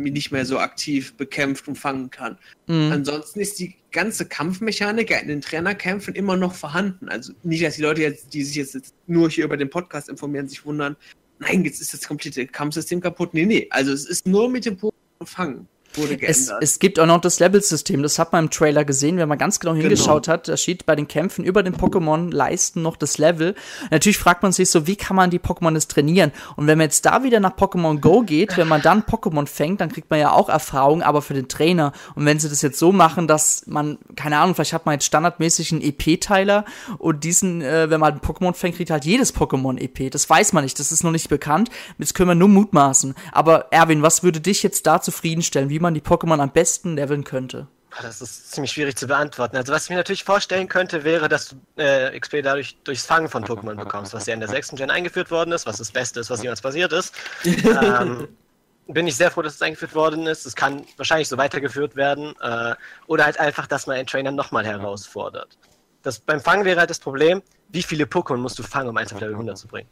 [0.00, 2.38] nicht mehr so aktiv bekämpft und fangen kann.
[2.66, 2.92] Mhm.
[2.92, 7.08] Ansonsten ist die ganze Kampfmechanik in den Trainerkämpfen immer noch vorhanden.
[7.08, 10.48] Also nicht, dass die Leute jetzt, die sich jetzt nur hier über den Podcast informieren,
[10.48, 10.96] sich wundern,
[11.38, 13.34] nein, jetzt ist das komplette Kampfsystem kaputt.
[13.34, 16.62] Nee, nee, also es ist nur mit dem Pokémon fangen wurde geändert.
[16.62, 19.38] Es, es gibt auch noch das Level-System, das hat man im Trailer gesehen, wenn man
[19.38, 19.82] ganz genau, genau.
[19.82, 20.34] hingeschaut genau.
[20.34, 23.54] hat, da steht bei den Kämpfen über den Pokémon-Leisten noch das Level.
[23.90, 26.32] Natürlich fragt man sich so, wie kann man die Pokémon das trainieren?
[26.56, 29.80] Und wenn man jetzt da wieder nach Pokémon Go geht, wenn man dann Pokémon fängt,
[29.80, 31.92] dann kriegt man ja auch Erfahrung, aber für den Trainer.
[32.14, 35.06] Und wenn sie das jetzt so machen, dass man, keine Ahnung, vielleicht hat man jetzt
[35.06, 36.64] standardmäßig einen EP-Teiler
[36.98, 40.10] und diesen, äh, wenn man ein Pokémon fängt, kriegt halt jedes Pokémon EP.
[40.10, 41.70] Das weiß man nicht, das ist noch nicht bekannt.
[41.98, 43.14] Jetzt können wir nur mutmaßen.
[43.32, 45.68] Aber Erwin, was würde dich jetzt da zufriedenstellen?
[45.68, 47.68] Wie man die Pokémon am besten leveln könnte?
[47.92, 49.56] Ah, das ist ziemlich schwierig zu beantworten.
[49.56, 53.28] Also was ich mir natürlich vorstellen könnte, wäre, dass du äh, XP dadurch durchs Fangen
[53.28, 56.20] von Pokémon bekommst, was ja in der sechsten Gen eingeführt worden ist, was das Beste
[56.20, 57.14] ist, was jemals passiert ist.
[57.44, 58.28] ähm,
[58.86, 60.46] bin ich sehr froh, dass es eingeführt worden ist.
[60.46, 62.34] Es kann wahrscheinlich so weitergeführt werden.
[62.40, 62.74] Äh,
[63.08, 65.58] oder halt einfach, dass man einen Trainer nochmal herausfordert.
[66.02, 69.12] Das, beim Fangen wäre halt das Problem, wie viele Pokémon musst du fangen, um eins
[69.12, 69.88] auf Level 100 zu bringen.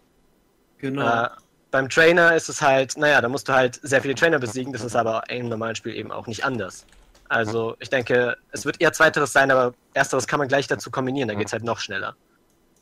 [0.79, 1.25] Genau.
[1.25, 1.29] Äh,
[1.71, 4.83] beim Trainer ist es halt, naja, da musst du halt sehr viele Trainer besiegen, das
[4.83, 6.87] ist aber im normalen Spiel eben auch nicht anders.
[7.29, 11.29] Also ich denke, es wird eher zweiteres sein, aber ersteres kann man gleich dazu kombinieren,
[11.29, 12.17] da geht es halt noch schneller.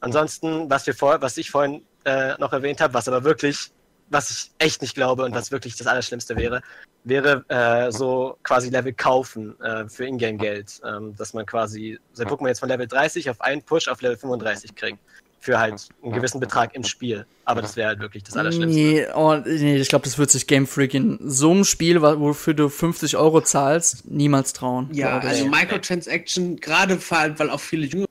[0.00, 3.72] Ansonsten, was wir vor, was ich vorhin äh, noch erwähnt habe, was aber wirklich,
[4.08, 6.62] was ich echt nicht glaube und was wirklich das Allerschlimmste wäre,
[7.02, 12.48] wäre äh, so quasi Level kaufen äh, für Ingame-Geld, ähm, dass man quasi sein Pokémon
[12.48, 15.00] jetzt von Level 30 auf einen Push auf Level 35 kriegt
[15.46, 17.24] für halt einen gewissen Betrag im Spiel.
[17.44, 18.78] Aber das wäre halt wirklich das Allerschlimmste.
[18.78, 22.52] Nee, oh, nee ich glaube, das wird sich Game Freak in so einem Spiel, wofür
[22.52, 24.88] du 50 Euro zahlst, niemals trauen.
[24.92, 28.08] Ja, also Microtransaction, gerade weil auch viele Jüngere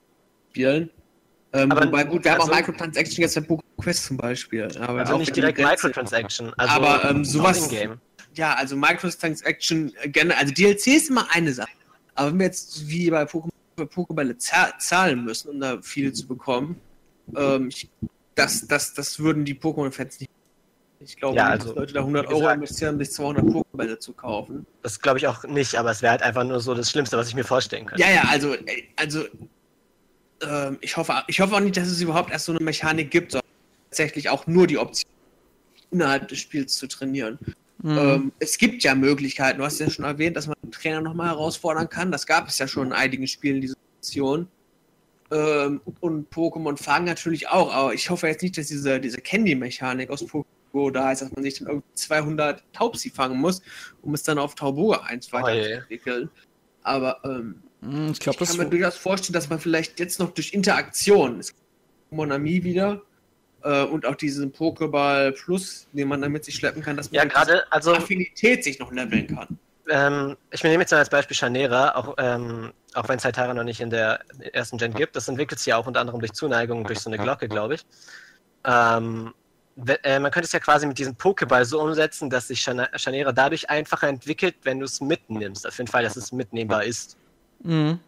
[0.52, 0.90] spielen.
[1.52, 4.70] Ähm, aber wobei, gut, wir also, haben auch Microtransaction jetzt bei Pokémon Quest zum Beispiel.
[4.80, 6.54] Aber also nicht direkt Microtransaction.
[6.56, 7.70] Also aber ähm, sowas.
[8.36, 11.70] Ja, also Microtransaction, äh, also DLC ist immer eine Sache.
[12.16, 16.80] Aber wenn wir jetzt wie bei Pokémon Pokébälle zahlen müssen, um da viele zu bekommen,
[17.36, 17.90] ähm, ich,
[18.36, 20.32] das, das, das würden die Pokémon-Fans nicht.
[21.00, 24.14] Ich glaube, ja, also, dass Leute da 100 Euro investieren, um sich 200 Pokébälle zu
[24.14, 24.66] kaufen.
[24.82, 27.28] Das glaube ich auch nicht, aber es wäre halt einfach nur so das Schlimmste, was
[27.28, 28.02] ich mir vorstellen könnte.
[28.02, 28.56] Ja, ja, also,
[28.96, 29.26] also
[30.42, 33.34] ähm, ich, hoffe, ich hoffe auch nicht, dass es überhaupt erst so eine Mechanik gibt,
[33.34, 33.50] sondern
[33.90, 35.12] tatsächlich auch nur die Option,
[35.92, 37.40] innerhalb des Spiels zu trainieren.
[37.84, 37.98] Mhm.
[37.98, 41.28] Ähm, es gibt ja Möglichkeiten, du hast ja schon erwähnt, dass man den Trainer nochmal
[41.28, 42.12] herausfordern kann.
[42.12, 44.48] Das gab es ja schon in einigen Spielen, diese Option.
[45.32, 50.10] Ähm, und Pokémon fangen natürlich auch, aber ich hoffe jetzt nicht, dass diese, diese Candy-Mechanik
[50.10, 53.62] aus Pokémon da heißt, dass man sich dann irgendwie 200 Taubsi fangen muss,
[54.02, 56.30] um es dann auf Tauboga 1 weiterzuentwickeln.
[56.32, 56.40] Oh,
[56.84, 60.32] aber ähm, hm, ich, glaub, ich kann mir durchaus vorstellen, dass man vielleicht jetzt noch
[60.32, 61.42] durch Interaktion,
[62.12, 63.02] Pokémon Ami wieder,
[63.64, 67.26] äh, und auch diesen Pokéball Plus, den man damit sich schleppen kann, dass man ja,
[67.26, 69.58] gerade, also, Affinität sich noch leveln kann
[69.90, 73.64] ähm, ich nehme jetzt mal als Beispiel Chanera, auch, ähm, auch wenn es Haitara noch
[73.64, 74.20] nicht in der
[74.54, 75.16] ersten Gen gibt.
[75.16, 77.86] Das entwickelt sich ja auch unter anderem durch Zuneigung durch so eine Glocke, glaube ich.
[78.64, 79.34] Ähm,
[80.04, 83.70] äh, man könnte es ja quasi mit diesem Pokéball so umsetzen, dass sich Chanera dadurch
[83.70, 85.68] einfacher entwickelt, wenn du es mitnimmst.
[85.68, 87.18] Auf jeden Fall, dass es mitnehmbar ist.
[87.62, 88.00] Mhm.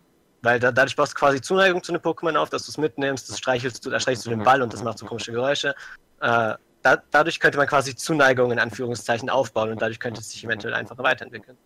[0.42, 3.30] Weil da, dadurch baust du quasi Zuneigung zu einem Pokémon auf, dass du es mitnimmst,
[3.30, 5.76] das streichelst du, da streichelst du den Ball und das macht so komische Geräusche.
[6.22, 10.44] Äh, da, dadurch könnte man quasi Zuneigung in Anführungszeichen aufbauen und dadurch könnte es sich
[10.44, 11.58] eventuell einfach weiterentwickeln.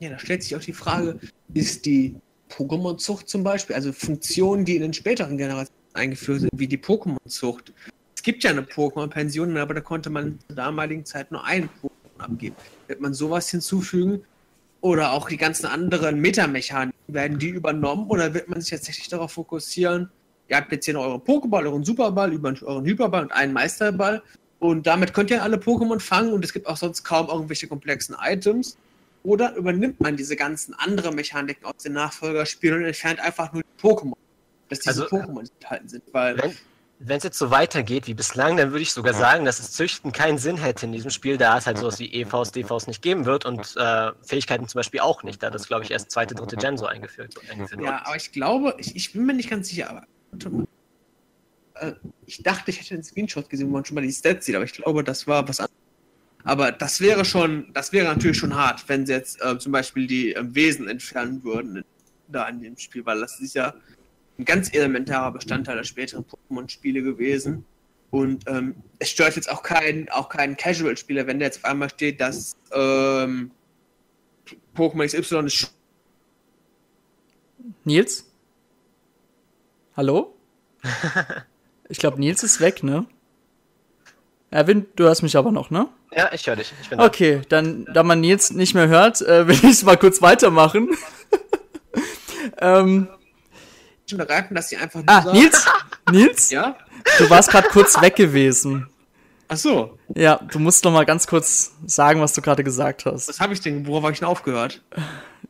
[0.00, 1.18] Ja, da stellt sich auch die Frage,
[1.54, 2.14] ist die
[2.50, 7.72] Pokémon-Zucht zum Beispiel, also Funktionen, die in den späteren Generationen eingeführt sind, wie die Pokémon-Zucht.
[8.14, 12.24] Es gibt ja eine Pokémon-Pension, aber da konnte man zur damaligen Zeit nur einen Pokémon
[12.24, 12.56] abgeben.
[12.86, 14.22] Wird man sowas hinzufügen?
[14.80, 19.32] Oder auch die ganzen anderen Metamechaniken, werden die übernommen oder wird man sich tatsächlich darauf
[19.32, 20.10] fokussieren,
[20.48, 22.32] ihr habt jetzt hier noch euren Pokéball, euren Superball,
[22.62, 24.22] euren Hyperball und einen Meisterball
[24.58, 28.16] und damit könnt ihr alle Pokémon fangen und es gibt auch sonst kaum irgendwelche komplexen
[28.22, 28.76] Items.
[29.22, 33.82] Oder übernimmt man diese ganzen anderen Mechaniken aus den Nachfolgerspielen und entfernt einfach nur die
[33.82, 34.16] Pokémon,
[34.68, 36.54] dass diese also, Pokémon enthalten sind, weil
[37.00, 40.10] wenn es jetzt so weitergeht wie bislang, dann würde ich sogar sagen, dass das Züchten
[40.12, 43.24] keinen Sinn hätte in diesem Spiel, da es halt sowas wie EVs, DVs nicht geben
[43.24, 46.56] wird und äh, Fähigkeiten zum Beispiel auch nicht, da das, glaube ich, erst zweite, dritte
[46.56, 47.80] Gen so eingeführt, wird.
[47.80, 50.06] Ja, aber ich glaube, ich, ich, bin mir nicht ganz sicher, aber
[51.74, 51.92] äh,
[52.26, 54.64] ich dachte, ich hätte einen Screenshot gesehen, wo man schon mal die Stats sieht, aber
[54.64, 55.78] ich glaube, das war was anderes.
[56.44, 60.06] Aber das wäre schon, das wäre natürlich schon hart, wenn sie jetzt äh, zum Beispiel
[60.06, 61.84] die äh, Wesen entfernen würden
[62.28, 63.74] da in dem Spiel, weil das ist ja
[64.38, 67.64] ein ganz elementarer Bestandteil der späteren Pokémon-Spiele gewesen.
[68.10, 71.90] Und ähm, es stört jetzt auch keinen auch keinen Casual-Spieler, wenn der jetzt auf einmal
[71.90, 73.50] steht, dass ähm,
[74.74, 75.74] Pokémon XY ist.
[77.84, 78.30] Nils?
[79.96, 80.34] Hallo?
[81.88, 83.04] ich glaube, Nils ist weg, ne?
[84.50, 85.88] Erwin, du hörst mich aber noch, ne?
[86.14, 86.72] Ja, ich höre dich.
[86.82, 90.22] Ich okay, dann, da man Nils nicht mehr hört, äh, will ich es mal kurz
[90.22, 90.90] weitermachen.
[92.60, 93.08] ähm,
[94.08, 95.66] schon begreifen, dass sie einfach Ah, sagen, Nils?
[96.10, 96.50] Nils?
[96.50, 96.76] Ja?
[97.18, 98.88] Du warst gerade kurz weg gewesen.
[99.48, 99.98] Ach so.
[100.14, 103.28] Ja, du musst noch mal ganz kurz sagen, was du gerade gesagt hast.
[103.28, 103.86] Was habe ich denn?
[103.86, 104.82] Worauf habe ich denn aufgehört?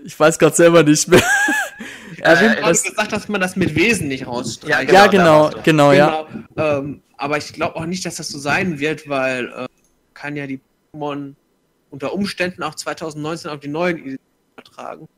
[0.04, 1.22] Ich weiß gerade selber nicht mehr.
[2.16, 4.92] Ich habe äh, gesagt, dass man das mit Wesen nicht rausstreicht.
[4.92, 6.26] Ja, genau, ja, genau, genau, ja.
[6.56, 9.66] Ähm, aber ich glaube auch nicht, dass das so sein wird, weil äh,
[10.18, 10.60] kann ja die
[10.92, 11.34] Pokémon
[11.90, 14.20] unter Umständen auch 2019 auf die neuen Editionen
[14.56, 15.08] übertragen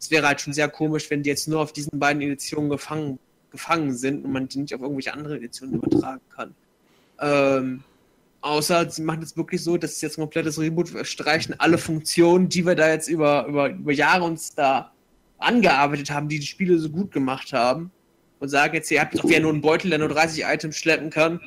[0.00, 3.18] es wäre halt schon sehr komisch, wenn die jetzt nur auf diesen beiden Editionen gefangen,
[3.50, 6.54] gefangen sind und man die nicht auf irgendwelche andere Editionen übertragen kann.
[7.20, 7.84] Ähm,
[8.40, 12.48] außer sie machen es wirklich so, dass es jetzt ein komplettes Reboot streichen alle Funktionen,
[12.48, 14.90] die wir da jetzt über, über, über Jahre uns da
[15.36, 17.90] angearbeitet haben, die die Spiele so gut gemacht haben
[18.38, 21.10] und sagen jetzt, ihr habt doch wieder nur einen Beutel, der nur 30 Items schleppen
[21.10, 21.40] kann.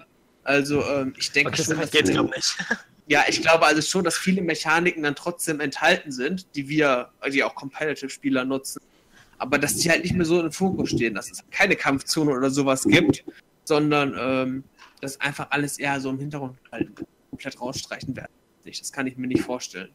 [0.43, 2.55] Also ähm, ich denke okay, schon, das geht glaube nicht.
[3.07, 7.43] Ja, ich glaube also schon, dass viele Mechaniken dann trotzdem enthalten sind, die wir, die
[7.43, 8.81] auch Competitive-Spieler nutzen.
[9.37, 12.49] Aber dass die halt nicht mehr so im Fokus stehen, dass es keine Kampfzone oder
[12.49, 13.25] sowas gibt,
[13.65, 14.63] sondern ähm,
[15.01, 16.89] dass einfach alles eher so im Hintergrund halt
[17.29, 18.31] komplett rausstreichen werden.
[18.65, 19.89] Das kann ich mir nicht vorstellen.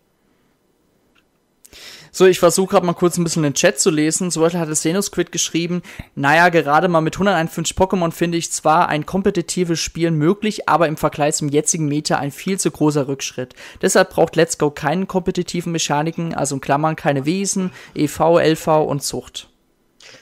[2.11, 4.31] So, ich versuche gerade mal kurz ein bisschen den Chat zu lesen.
[4.31, 5.83] Zum Beispiel hat Xenosquid geschrieben,
[6.15, 10.97] naja, gerade mal mit 151 Pokémon finde ich zwar ein kompetitives Spiel möglich, aber im
[10.97, 13.55] Vergleich zum jetzigen Meta ein viel zu großer Rückschritt.
[13.83, 19.03] Deshalb braucht Let's Go keinen kompetitiven Mechaniken, also in Klammern keine Wesen, EV, LV und
[19.03, 19.49] Zucht.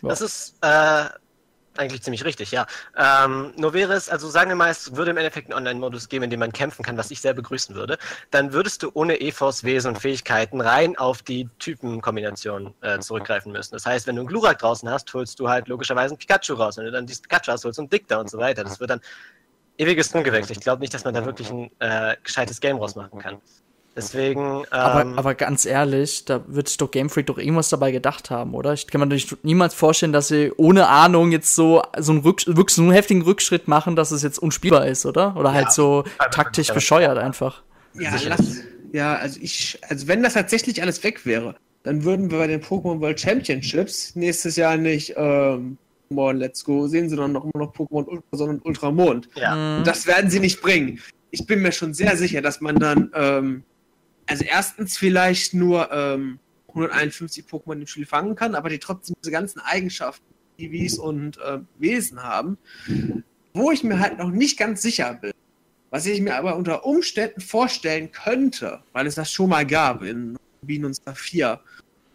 [0.03, 1.05] Das ist äh,
[1.79, 2.67] eigentlich ziemlich richtig, ja.
[2.97, 6.25] Ähm, nur wäre es, also sagen wir mal, es würde im Endeffekt einen Online-Modus geben,
[6.25, 7.99] in dem man kämpfen kann, was ich sehr begrüßen würde,
[8.31, 13.75] dann würdest du ohne EVs Wesen und Fähigkeiten rein auf die Typenkombination äh, zurückgreifen müssen.
[13.75, 16.77] Das heißt, wenn du einen Glurak draußen hast, holst du halt logischerweise einen Pikachu raus.
[16.77, 18.65] Wenn du dann dieses Pikachu hast, holst du einen Dicta und so weiter.
[18.65, 19.01] Das wird dann
[19.79, 20.51] ewiges Ungewächs.
[20.51, 23.41] Ich glaube nicht, dass man da wirklich ein äh, gescheites Game rausmachen kann.
[23.97, 24.41] Deswegen.
[24.41, 28.31] Ähm, aber, aber ganz ehrlich, da wird sich doch Game Freak doch irgendwas dabei gedacht
[28.31, 28.75] haben, oder?
[28.75, 32.47] Ich kann mir doch niemals vorstellen, dass sie ohne Ahnung jetzt so, so einen, Rück,
[32.47, 35.35] wirklich so einen heftigen Rückschritt machen, dass es jetzt unspielbar ist, oder?
[35.37, 37.63] Oder halt ja, halt so taktisch bescheuert einfach.
[37.95, 38.59] Ja, lass,
[38.93, 42.61] ja, also ich, also wenn das tatsächlich alles weg wäre, dann würden wir bei den
[42.61, 45.79] Pokémon World Championships nächstes Jahr nicht ähm,
[46.11, 49.29] Pokémon Let's Go sehen, sondern noch immer noch Pokémon Ultra und Ultramond.
[49.37, 49.79] Ja.
[49.79, 51.01] Und das werden sie nicht bringen.
[51.31, 53.63] Ich bin mir schon sehr sicher, dass man dann ähm,
[54.27, 59.31] also erstens vielleicht nur ähm, 151 Pokémon im Spiel fangen kann, aber die trotzdem diese
[59.31, 60.25] ganzen Eigenschaften,
[60.59, 62.59] EVs und äh, Wesen haben,
[63.55, 65.33] wo ich mir halt noch nicht ganz sicher bin.
[65.91, 70.37] Was ich mir aber unter Umständen vorstellen könnte, weil es das schon mal gab in
[70.63, 71.61] Rubin und Saphir,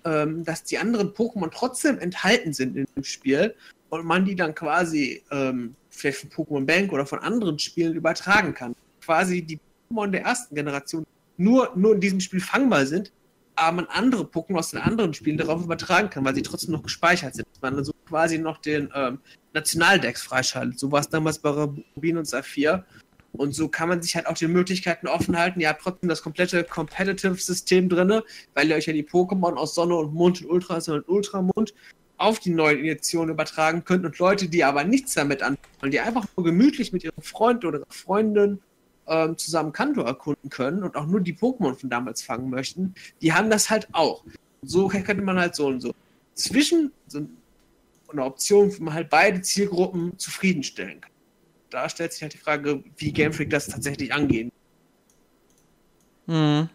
[0.05, 3.55] ähm, dass die anderen Pokémon trotzdem enthalten sind in dem Spiel
[3.89, 8.53] und man die dann quasi ähm, vielleicht von Pokémon Bank oder von anderen Spielen übertragen
[8.53, 8.75] kann.
[9.01, 11.05] Quasi die Pokémon der ersten Generation
[11.41, 13.11] nur, nur in diesem Spiel fangbar sind,
[13.55, 16.83] aber man andere Pokémon aus den anderen Spielen darauf übertragen kann, weil sie trotzdem noch
[16.83, 17.47] gespeichert sind.
[17.61, 19.19] Man also quasi noch den ähm,
[19.53, 20.79] Nationaldex freischaltet.
[20.79, 22.85] So war es damals bei Rubin und Saphir.
[23.33, 25.59] Und so kann man sich halt auch die Möglichkeiten offen halten.
[25.61, 28.21] Ihr habt trotzdem das komplette Competitive-System drin,
[28.53, 31.73] weil ihr euch ja die Pokémon aus Sonne und Mond und Ultra und Ultramond
[32.17, 36.25] auf die neuen Injektionen übertragen können und Leute, die aber nichts damit anfangen, die einfach
[36.35, 38.59] nur gemütlich mit ihrem Freund oder Freundin
[39.07, 43.33] ähm, zusammen Kanto erkunden können und auch nur die Pokémon von damals fangen möchten, die
[43.33, 44.23] haben das halt auch.
[44.61, 45.93] So könnte man halt so und so
[46.35, 47.27] zwischen so
[48.11, 51.11] eine Option, wo man halt beide Zielgruppen zufriedenstellen kann.
[51.69, 54.51] Da stellt sich halt die Frage, wie Game Freak das tatsächlich angehen.
[56.27, 56.69] Hm.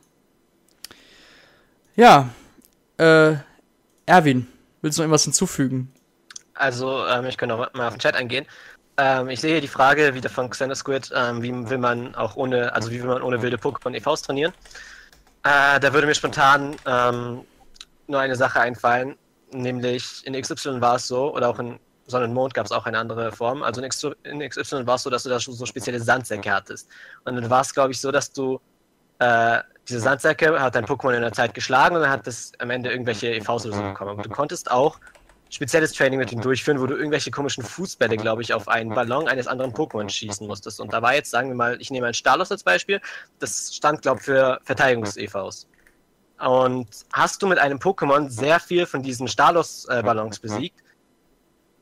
[1.94, 2.30] Ja,
[2.98, 3.34] äh,
[4.06, 4.46] Erwin,
[4.80, 5.92] willst du noch irgendwas hinzufügen?
[6.54, 8.46] Also, ähm, ich kann noch mal auf den Chat eingehen.
[8.98, 12.36] Ähm, ich sehe hier die Frage wieder von Xander Squid, ähm, wie will man auch
[12.36, 14.52] ohne, also wie will man ohne wilde Pokémon EVs trainieren?
[15.42, 17.42] Äh, da würde mir spontan ähm,
[18.06, 19.16] nur eine Sache einfallen,
[19.52, 22.86] nämlich in XY war es so, oder auch in Sonne und Mond gab es auch
[22.86, 23.62] eine andere Form.
[23.62, 26.88] Also in, XY war es so, dass du da schon so spezielle Sandsäcke hattest.
[27.24, 28.60] Und dann war es, glaube ich, so, dass du
[29.18, 32.70] äh, diese Sandsäcke hat dein Pokémon in der Zeit geschlagen und dann hat es am
[32.70, 34.10] Ende irgendwelche EVs oder so bekommen.
[34.10, 34.98] Aber du konntest auch
[35.48, 39.28] spezielles Training mit ihm durchführen, wo du irgendwelche komischen Fußbälle, glaube ich, auf einen Ballon
[39.28, 40.80] eines anderen Pokémon schießen musstest.
[40.80, 43.00] Und da war jetzt, sagen wir mal, ich nehme einen Stalos als Beispiel,
[43.38, 45.66] das stand, glaube ich, für Verteidigungs-EVs.
[46.38, 50.82] Und hast du mit einem Pokémon sehr viel von diesen Stalos-Ballons besiegt,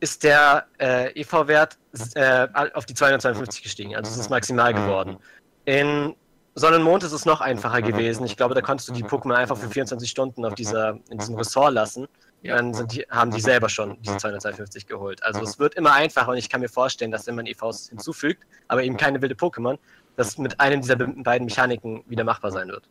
[0.00, 1.78] ist der äh, EV-Wert
[2.14, 3.96] äh, auf die 252 gestiegen.
[3.96, 5.16] Also es ist maximal geworden.
[5.64, 6.14] In
[6.54, 8.24] Sonne und Mond ist es noch einfacher gewesen.
[8.26, 11.34] Ich glaube, da konntest du die Pokémon einfach für 24 Stunden auf dieser, in diesem
[11.36, 12.06] Ressort lassen.
[12.48, 15.22] Dann sind die, haben die selber schon diese 252 geholt.
[15.22, 18.44] Also es wird immer einfacher und ich kann mir vorstellen, dass wenn man EVs hinzufügt,
[18.68, 19.78] aber eben keine wilde Pokémon,
[20.16, 22.84] das mit einem dieser beiden Mechaniken wieder machbar sein wird.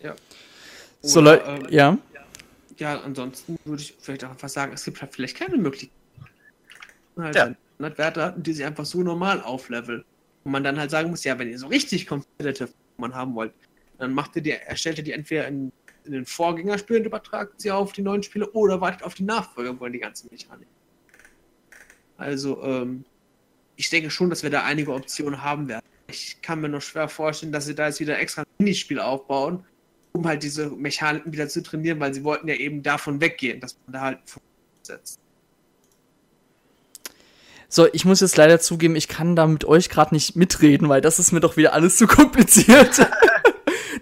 [0.00, 0.14] Ja.
[1.02, 1.98] So, Leute, ähm, ja.
[2.78, 5.90] Ja, ansonsten würde ich vielleicht auch einfach sagen, es gibt halt vielleicht keine Möglichkeit.
[7.16, 7.54] Halt ja.
[7.78, 10.04] Werte, die sich einfach so normal aufleveln.
[10.44, 13.52] Und man dann halt sagen muss, ja, wenn ihr so richtig competitive man haben wollt,
[13.98, 15.72] dann macht ihr die, erstellt ihr die entweder in,
[16.08, 19.78] in den Vorgängerspielen und übertragt sie auf die neuen Spiele oder wartet auf die Nachfolger,
[19.78, 20.66] wollen die ganzen Mechanik.
[22.16, 23.04] Also, ähm,
[23.76, 25.84] ich denke schon, dass wir da einige Optionen haben werden.
[26.08, 29.64] Ich kann mir nur schwer vorstellen, dass sie da jetzt wieder extra ein Minispiel aufbauen,
[30.12, 33.78] um halt diese Mechaniken wieder zu trainieren, weil sie wollten ja eben davon weggehen, dass
[33.86, 34.18] man da halt
[34.82, 35.20] setzt.
[37.68, 41.02] So, ich muss jetzt leider zugeben, ich kann da mit euch gerade nicht mitreden, weil
[41.02, 43.06] das ist mir doch wieder alles zu kompliziert.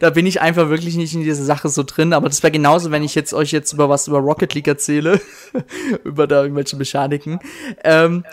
[0.00, 2.12] da bin ich einfach wirklich nicht in dieser Sache so drin.
[2.12, 5.20] Aber das wäre genauso, wenn ich jetzt euch jetzt über was über Rocket League erzähle,
[6.04, 7.38] über da irgendwelche Mechaniken.
[7.84, 8.24] Ähm,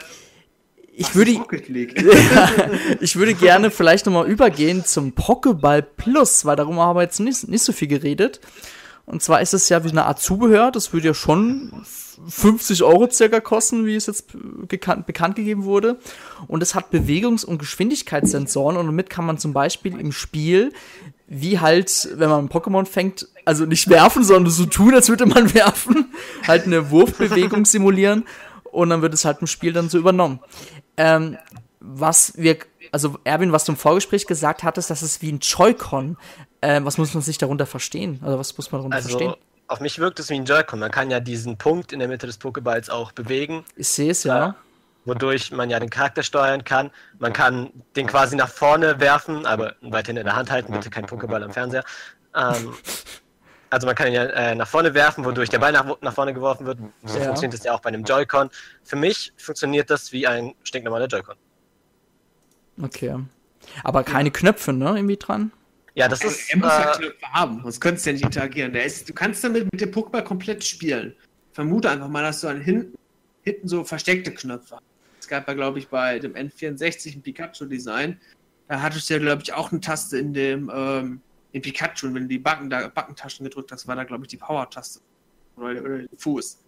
[0.96, 1.32] ich würde,
[3.02, 7.48] ich würde gerne vielleicht nochmal übergehen zum Pokéball Plus, weil darum haben wir jetzt nicht,
[7.48, 8.40] nicht so viel geredet.
[9.06, 11.74] Und zwar ist es ja wie eine Art Zubehör, das würde ja schon
[12.28, 14.28] 50 Euro circa kosten, wie es jetzt
[14.68, 15.98] bekannt, gegeben wurde.
[16.48, 20.72] Und es hat Bewegungs- und Geschwindigkeitssensoren und damit kann man zum Beispiel im Spiel,
[21.28, 25.26] wie halt, wenn man ein Pokémon fängt, also nicht werfen, sondern so tun, als würde
[25.26, 26.14] man werfen,
[26.48, 28.24] halt eine Wurfbewegung simulieren
[28.72, 30.40] und dann wird es halt im Spiel dann so übernommen.
[30.96, 31.38] Ähm,
[31.80, 32.58] was wir,
[32.92, 36.18] also Erwin, was du im Vorgespräch gesagt hattest, das ist wie ein Joy-Con.
[36.64, 38.20] Äh, was muss man sich darunter verstehen?
[38.24, 39.36] Also was muss man darunter also, verstehen?
[39.68, 40.80] Auf mich wirkt es wie ein Joy-Con.
[40.80, 43.66] Man kann ja diesen Punkt in der Mitte des Pokeballs auch bewegen.
[43.76, 44.50] Ich sehe es ja.
[44.50, 44.54] Äh,
[45.06, 46.90] wodurch man ja den Charakter steuern kann.
[47.20, 51.06] Man kann den quasi nach vorne werfen, aber weiterhin in der Hand halten, bitte kein
[51.06, 51.84] Pokéball am Fernseher.
[52.34, 52.74] Ähm,
[53.70, 56.34] also man kann ihn ja äh, nach vorne werfen, wodurch der Ball nach, nach vorne
[56.34, 56.78] geworfen wird.
[57.04, 57.26] So ja.
[57.26, 58.50] funktioniert das ja auch bei einem Joy-Con.
[58.84, 61.36] Für mich funktioniert das wie ein stinknormaler Joy-Con.
[62.82, 63.20] Okay.
[63.84, 65.52] Aber keine Knöpfe, ne, irgendwie dran?
[65.96, 66.50] Ja, das also, ist.
[66.52, 68.76] Er muss äh, ja Knöpfe haben, sonst könntest du ja nicht interagieren.
[68.76, 71.16] Ist, du kannst damit mit dem Pokéball komplett spielen.
[71.52, 72.98] Vermute einfach mal, dass du an hinten,
[73.44, 74.84] hinten so versteckte Knöpfe hast.
[75.20, 78.20] Es gab ja, glaube ich, bei dem N64 ein Pikachu-Design.
[78.68, 81.22] Da hattest du ja, glaube ich, auch eine Taste in dem ähm,
[81.54, 84.38] in Pikachu, wenn du die Backen, da, Backentaschen gedrückt hast, war da, glaube ich, die
[84.38, 85.00] Power-Taste.
[85.56, 86.60] Oder, oder den Fuß.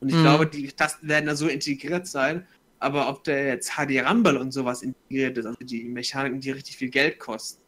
[0.00, 0.22] Und ich mhm.
[0.22, 2.46] glaube, die Tasten werden da so integriert sein.
[2.78, 6.76] Aber ob der jetzt HD Rumble und sowas integriert ist, also die Mechaniken, die richtig
[6.76, 7.60] viel Geld kosten,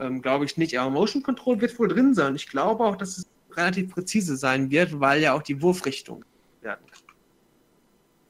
[0.00, 0.78] ähm, glaube ich nicht.
[0.78, 2.34] Aber Motion Control wird wohl drin sein.
[2.34, 3.26] Ich glaube auch, dass es
[3.56, 6.24] relativ präzise sein wird, weil ja auch die Wurfrichtung
[6.62, 7.00] werden kann.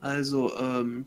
[0.00, 1.06] Also, ähm,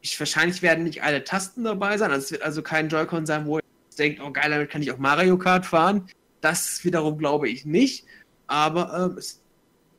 [0.00, 2.10] ich, wahrscheinlich werden nicht alle Tasten dabei sein.
[2.10, 3.64] Also es wird also kein Joy-Con sein, wo ihr
[3.98, 6.08] denkt, oh geil, damit kann ich auch Mario Kart fahren.
[6.40, 8.04] Das wiederum glaube ich nicht.
[8.48, 9.40] Aber ähm, es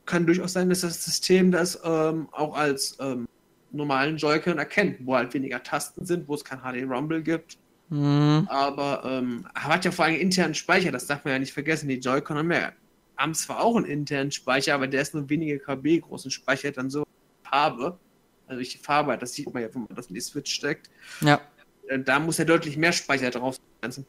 [0.06, 3.28] kann durchaus sein, dass das System das ähm, auch als ähm,
[3.72, 7.58] normalen Joy-Con erkennt, wo halt weniger Tasten sind, wo es kein HD Rumble gibt
[7.94, 8.48] Mhm.
[8.50, 11.88] Aber ähm, hat ja vor allem internen Speicher, das darf man ja nicht vergessen.
[11.88, 12.72] Die Joy-Con haben ja
[13.16, 16.78] haben zwar auch einen internen Speicher, aber der ist nur wenige KB groß und speichert
[16.78, 17.06] dann so
[17.44, 18.00] Farbe.
[18.48, 20.90] Also welche Farbe hat, das sieht man ja, wenn man das in die Switch steckt.
[21.22, 21.40] Ja.
[21.88, 24.06] Äh, da muss ja deutlich mehr Speicher drauf sein,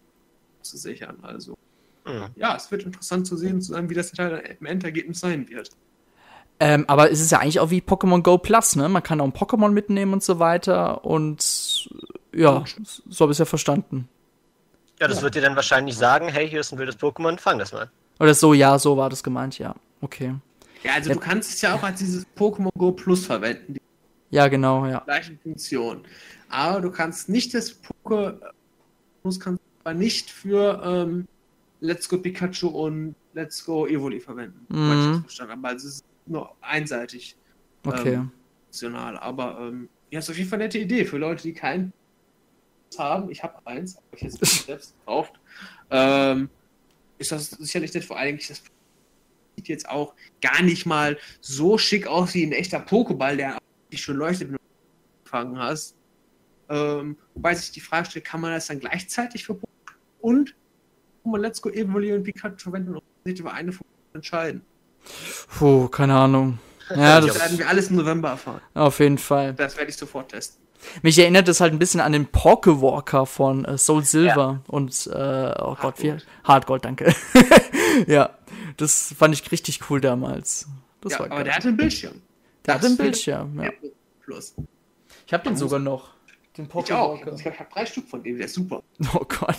[0.63, 1.19] zu sichern.
[1.21, 1.59] Also.
[2.07, 2.31] Mhm.
[2.37, 3.61] Ja, es wird interessant zu sehen,
[3.91, 5.69] wie das im Endergebnis sein wird.
[6.61, 8.89] Ähm, aber es ist ja eigentlich auch wie Pokémon Go Plus, ne?
[8.89, 11.05] Man kann auch ein Pokémon mitnehmen und so weiter.
[11.05, 11.43] Und
[12.35, 12.65] ja,
[13.09, 14.09] so habe ich es ja verstanden.
[15.01, 17.73] Ja, das wird dir dann wahrscheinlich sagen, hey, hier ist ein wildes Pokémon, fang das
[17.73, 17.91] mal.
[18.21, 19.75] Oder so, ja, so war das gemeint, ja.
[20.01, 20.35] Okay.
[20.83, 23.81] Ja, also du kannst es ja auch als dieses Pokémon Go Plus verwenden, die
[24.31, 25.01] Ja, genau, ja.
[25.01, 26.03] gleichen Funktion.
[26.49, 28.39] Aber du kannst nicht das Poké
[29.23, 31.27] Plus kannst du aber nicht für ähm,
[31.81, 34.65] Let's Go Pikachu und Let's Go Evoli verwenden.
[34.69, 34.93] Mhm.
[34.93, 35.69] ich das verstanden habe.
[35.69, 37.37] Also es ist nur einseitig
[37.87, 38.15] Okay.
[38.15, 38.31] ähm,
[38.67, 39.19] funktional.
[39.19, 41.93] Aber ähm, ja, ist auf jeden Fall eine nette Idee für Leute, die keinen
[42.99, 43.31] haben.
[43.31, 45.35] Ich habe eins, habe ich jetzt nicht selbst gekauft.
[45.91, 46.51] Ähm,
[47.19, 48.63] ist das sicherlich nett, vor allem das
[49.57, 53.59] sieht jetzt auch gar nicht mal so schick aus wie ein echter Pokéball, der
[53.93, 54.61] dich schon leuchtet, wenn du
[55.25, 55.97] gefangen hast.
[56.69, 60.55] Ähm, wobei sich die Frage stellt, kann man das dann gleichzeitig für Pokémon und
[61.25, 64.63] Pokémon Let's Go Evoli und Pikachu verwenden und sich über eine Funktion entscheiden?
[65.59, 66.59] Puh, keine Ahnung.
[66.95, 68.61] Ja, das werden wir alles im November erfahren.
[68.75, 69.55] auf jeden Fall.
[69.55, 70.63] Das werde ich sofort testen.
[71.03, 75.55] Mich erinnert es halt ein bisschen an den Pokéwalker von äh, Soul Silver und äh,
[75.61, 76.27] oh Gott, wie Hardgold.
[76.45, 77.15] Hardgold, danke.
[78.07, 78.31] ja,
[78.77, 80.69] das fand ich richtig cool damals.
[81.01, 81.45] Das ja, war aber geil.
[81.45, 82.23] der hat einen Bildschirm.
[82.67, 83.71] Der hat das einen wird- Bildschirm, ja.
[84.25, 84.55] Plus.
[85.27, 86.15] Ich habe den sogar noch.
[86.57, 87.19] Den Ich auch.
[87.21, 87.35] Pokéwalker.
[87.39, 88.83] Ich habe drei Stück von dem, der ist super.
[89.15, 89.57] Oh Gott.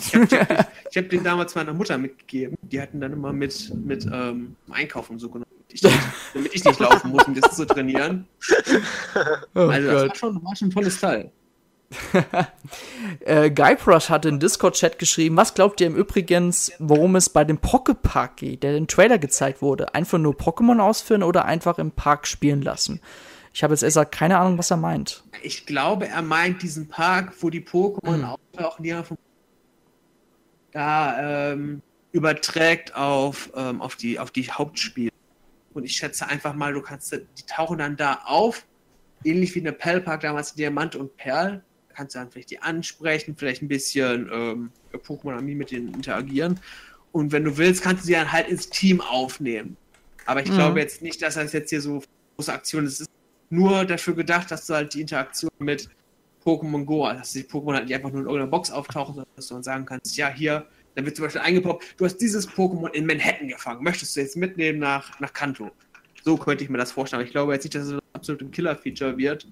[0.90, 2.56] Ich habe den damals meiner Mutter mitgegeben.
[2.62, 5.44] Die hatten dann immer mit, mit ähm, Einkaufen so genommen.
[5.84, 5.92] Ich,
[6.34, 8.26] damit ich nicht laufen muss, um das zu trainieren.
[9.54, 11.30] oh Also das war schon, war schon ein tolles Teil.
[13.20, 17.58] Äh, Guybrush hat in Discord-Chat geschrieben, was glaubt ihr im Übrigen, worum es bei dem
[17.58, 19.94] Pokepark geht, der im Trailer gezeigt wurde?
[19.94, 23.00] Einfach nur Pokémon ausführen oder einfach im Park spielen lassen?
[23.54, 25.22] Ich habe jetzt erst keine Ahnung, was er meint.
[25.42, 28.24] Ich glaube, er meint diesen Park, wo die Pokémon Hm.
[28.24, 29.16] auftauchen, die er von
[30.72, 35.10] da ähm, überträgt auf, ähm, auf, die, auf die Hauptspiele.
[35.76, 38.66] Und ich schätze einfach mal, du kannst, die tauchen dann da auf,
[39.24, 41.62] ähnlich wie in der Perlpark damals Diamant und Perl.
[41.88, 45.92] Da kannst du dann vielleicht die ansprechen, vielleicht ein bisschen ähm, Pokémon Ami mit denen
[45.92, 46.58] interagieren.
[47.12, 49.76] Und wenn du willst, kannst du sie dann halt ins Team aufnehmen.
[50.24, 50.54] Aber ich Mhm.
[50.54, 52.02] glaube jetzt nicht, dass das jetzt hier so
[52.36, 52.94] große Aktion ist.
[52.94, 53.10] Es ist
[53.50, 55.90] nur dafür gedacht, dass du halt die Interaktion mit
[56.42, 59.32] Pokémon Go, also dass die Pokémon halt nicht einfach nur in irgendeiner Box auftauchen, sondern
[59.36, 60.66] dass du dann sagen kannst, ja, hier,
[60.96, 64.36] dann wird zum Beispiel eingepoppt, du hast dieses Pokémon in Manhattan gefangen, möchtest du jetzt
[64.36, 65.70] mitnehmen nach, nach Kanto?
[66.24, 67.20] So könnte ich mir das vorstellen.
[67.20, 69.46] Aber ich glaube jetzt nicht, dass es ein absolutes Killer-Feature wird,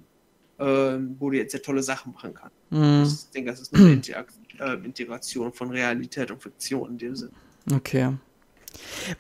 [0.59, 2.57] ähm, wo du jetzt sehr tolle Sachen machen kannst.
[2.70, 6.99] Hm, Ich denke, das ist nur eine Interak äh, Integration von Realität und Fiktion in
[6.99, 7.32] dem Sinne.
[7.72, 8.14] okay.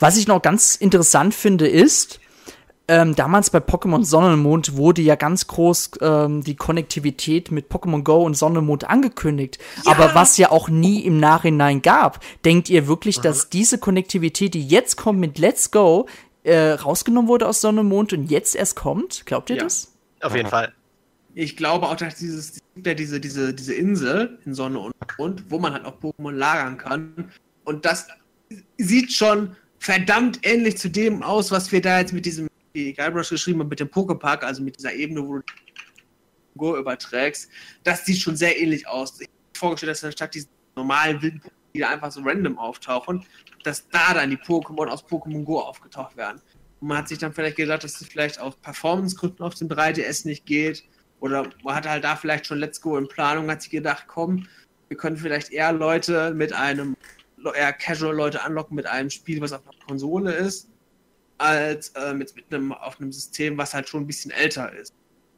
[0.00, 2.18] Was ich noch ganz interessant finde, ist,
[2.86, 7.70] ähm, damals bei Pokémon Sonne und Mond wurde ja ganz groß ähm, die Konnektivität mit
[7.70, 9.58] Pokémon Go und Sonne und Mond angekündigt.
[9.86, 12.20] Aber was ja auch nie im Nachhinein gab.
[12.44, 16.06] Denkt ihr wirklich, dass diese Konnektivität, die jetzt kommt mit Let's Go,
[16.42, 19.24] äh, rausgenommen wurde aus Sonne und Mond und jetzt erst kommt?
[19.24, 19.62] Glaubt ihr Ja.
[19.64, 19.90] das?
[20.20, 20.72] Auf jeden Fall.
[21.34, 25.58] Ich glaube auch, dass dieses, ja diese, diese, diese Insel in Sonne und Mond, wo
[25.58, 27.30] man halt auch Pokémon lagern kann.
[27.64, 28.06] Und das
[28.78, 33.30] sieht schon verdammt ähnlich zu dem aus, was wir da jetzt mit diesem, wie Guybrush
[33.30, 35.42] geschrieben hat, mit dem Poképark, also mit dieser Ebene, wo du
[36.56, 37.48] Go überträgst.
[37.82, 39.20] Das sieht schon sehr ähnlich aus.
[39.20, 42.58] Ich habe mir vorgestellt, dass anstatt diesen normalen wilden Pokémon, die da einfach so random
[42.58, 43.24] auftauchen,
[43.64, 46.40] dass da dann die Pokémon aus Pokémon Go aufgetaucht werden.
[46.80, 50.26] Und man hat sich dann vielleicht gedacht, dass es vielleicht aus Performance-Gründen auf dem 3DS
[50.26, 50.84] nicht geht.
[51.20, 54.46] Oder man hatte halt da vielleicht schon Let's Go in Planung, hat sich gedacht, komm,
[54.88, 56.96] wir können vielleicht eher Leute mit einem,
[57.54, 60.68] eher Casual-Leute anlocken mit einem Spiel, was auf einer Konsole ist,
[61.44, 64.92] als äh, mit, mit einem, auf einem System, was halt schon ein bisschen älter ist.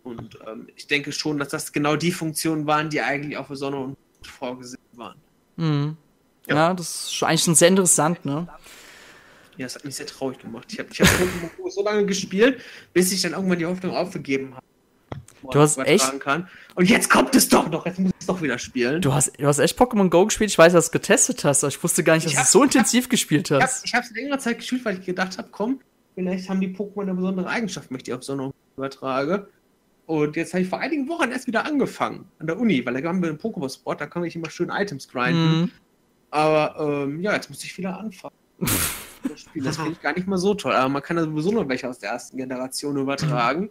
[0.04, 3.56] Und ähm, ich denke schon, dass das genau die Funktionen waren, die eigentlich auch für
[3.56, 5.18] Sonne und Mond vorgesehen waren.
[5.56, 5.96] Mhm.
[6.46, 6.54] Ja.
[6.54, 6.74] Ja.
[6.74, 8.46] das ist eigentlich schon sehr interessant, ne?
[9.56, 10.66] Ja, das hat mich sehr traurig gemacht.
[10.72, 12.60] Ich habe ich hab Pokémon Go so lange gespielt,
[12.92, 14.64] bis ich dann irgendwann die Hoffnung aufgegeben habe.
[15.42, 16.48] wo Du hast es echt- Kann.
[16.76, 19.00] Und jetzt kommt es doch noch, jetzt muss ich es doch wieder spielen.
[19.02, 20.50] Du hast, du hast echt Pokémon Go gespielt.
[20.50, 22.52] Ich weiß, dass du es getestet hast, aber ich wusste gar nicht, dass du es
[22.52, 23.84] so intensiv gespielt Ich habe hast.
[23.84, 25.80] ich hab's längere Zeit gespielt, weil ich gedacht habe, komm,
[26.16, 29.48] vielleicht haben die Pokémon eine besondere Eigenschaft, wenn ich auf Sonne übertrage.
[30.06, 33.08] Und jetzt habe ich vor einigen Wochen erst wieder angefangen an der Uni, weil da
[33.08, 35.60] haben wir einen Pokémon-Sport, da kann ich immer schön Items grinden.
[35.60, 35.70] Mhm.
[36.30, 38.34] Aber ähm, ja, jetzt muss ich wieder anfangen.
[39.28, 40.72] Das Spiel, das finde ich gar nicht mal so toll.
[40.72, 43.70] Aber man kann da sowieso noch welche aus der ersten Generation übertragen.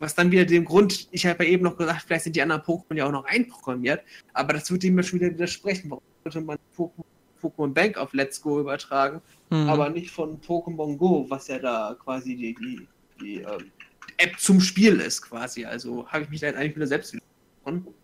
[0.00, 2.62] Was dann wieder dem Grund, ich habe ja eben noch gesagt, vielleicht sind die anderen
[2.62, 4.02] Pokémon ja auch noch einprogrammiert,
[4.32, 5.90] aber das würde dem ja schon wieder widersprechen.
[5.90, 7.04] Warum sollte man Pokémon
[7.40, 9.20] Pokémon Bank auf Let's Go übertragen,
[9.50, 9.68] Mhm.
[9.68, 12.88] aber nicht von Pokémon Go, was ja da quasi die, die,
[13.20, 13.70] die ähm,
[14.18, 15.64] App zum Spiel ist, quasi.
[15.64, 17.94] Also habe ich mich da jetzt eigentlich wieder selbst widersprochen.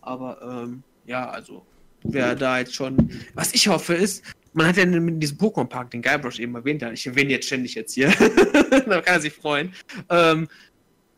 [0.00, 1.64] Aber ähm, ja, also
[2.04, 3.10] wer da jetzt schon.
[3.34, 6.92] Was ich hoffe ist, man hat ja in diesem Pokémon-Park, den Guybrush eben erwähnt hat,
[6.92, 8.10] ich erwähne jetzt ständig jetzt hier,
[8.70, 9.72] da kann er sich freuen,
[10.10, 10.48] ähm,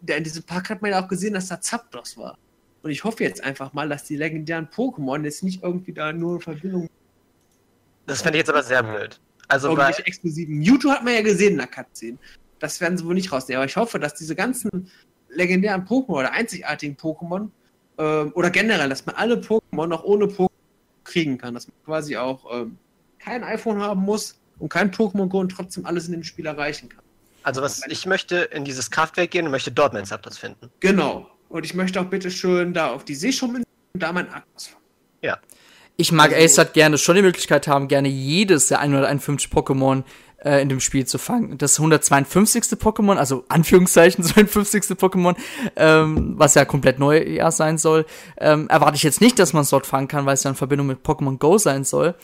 [0.06, 2.38] in diesem Park hat man ja auch gesehen, dass da Zapdos war.
[2.82, 6.36] Und ich hoffe jetzt einfach mal, dass die legendären Pokémon jetzt nicht irgendwie da nur
[6.36, 6.88] in Verbindung.
[8.06, 9.20] Das fände ich jetzt aber sehr blöd.
[9.48, 10.58] Also bei, irgendwelche exklusiven.
[10.58, 12.18] Mewtwo hat man ja gesehen in der Cutscene.
[12.58, 13.58] Das werden sie wohl nicht rausnehmen.
[13.58, 14.90] Aber ich hoffe, dass diese ganzen
[15.28, 17.48] legendären Pokémon oder einzigartigen Pokémon
[17.98, 20.48] ähm, oder generell, dass man alle Pokémon noch ohne Pokémon
[21.04, 21.54] kriegen kann.
[21.54, 22.78] Dass man quasi auch ähm,
[23.18, 26.88] kein iPhone haben muss und kein Pokémon Go und trotzdem alles in dem Spiel erreichen
[26.88, 27.02] kann.
[27.42, 30.70] also was ich möchte in dieses Kraftwerk gehen und möchte dort meinen Zapdos finden.
[30.80, 31.30] Genau.
[31.48, 34.84] Und ich möchte auch bitte schön da auf die Seeschummel und da mein Akkus fangen.
[35.96, 40.02] Ich mag Also- Ace hat gerne schon die Möglichkeit haben, gerne jedes der 151 Pokémon
[40.44, 41.56] äh, in dem Spiel zu fangen.
[41.56, 42.64] Das 152.
[42.78, 44.82] Pokémon, also Anführungszeichen 52.
[44.98, 45.36] Pokémon,
[45.76, 48.04] ähm, was ja komplett neu ja sein soll,
[48.38, 50.56] ähm, erwarte ich jetzt nicht, dass man es dort fangen kann, weil es ja in
[50.56, 52.14] Verbindung mit Pokémon Go sein soll.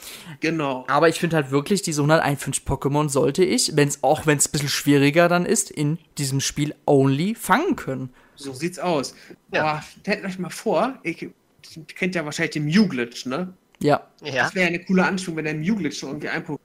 [0.40, 0.84] Genau.
[0.88, 4.52] Aber ich finde halt wirklich, diese 151 Pokémon sollte ich, wenn's, auch wenn es ein
[4.52, 8.10] bisschen schwieriger dann ist, in diesem Spiel only fangen können.
[8.34, 9.14] So sieht's aus.
[9.54, 9.62] Ja.
[9.64, 13.54] Aber stellt euch mal vor, ihr ihr kennt ja wahrscheinlich den Mew-Glitch, ne?
[13.82, 14.06] Ja.
[14.22, 16.58] Ja, Das wäre ja eine coole Anspielung, wenn der Mew-Glitch irgendwie ein Pokémon.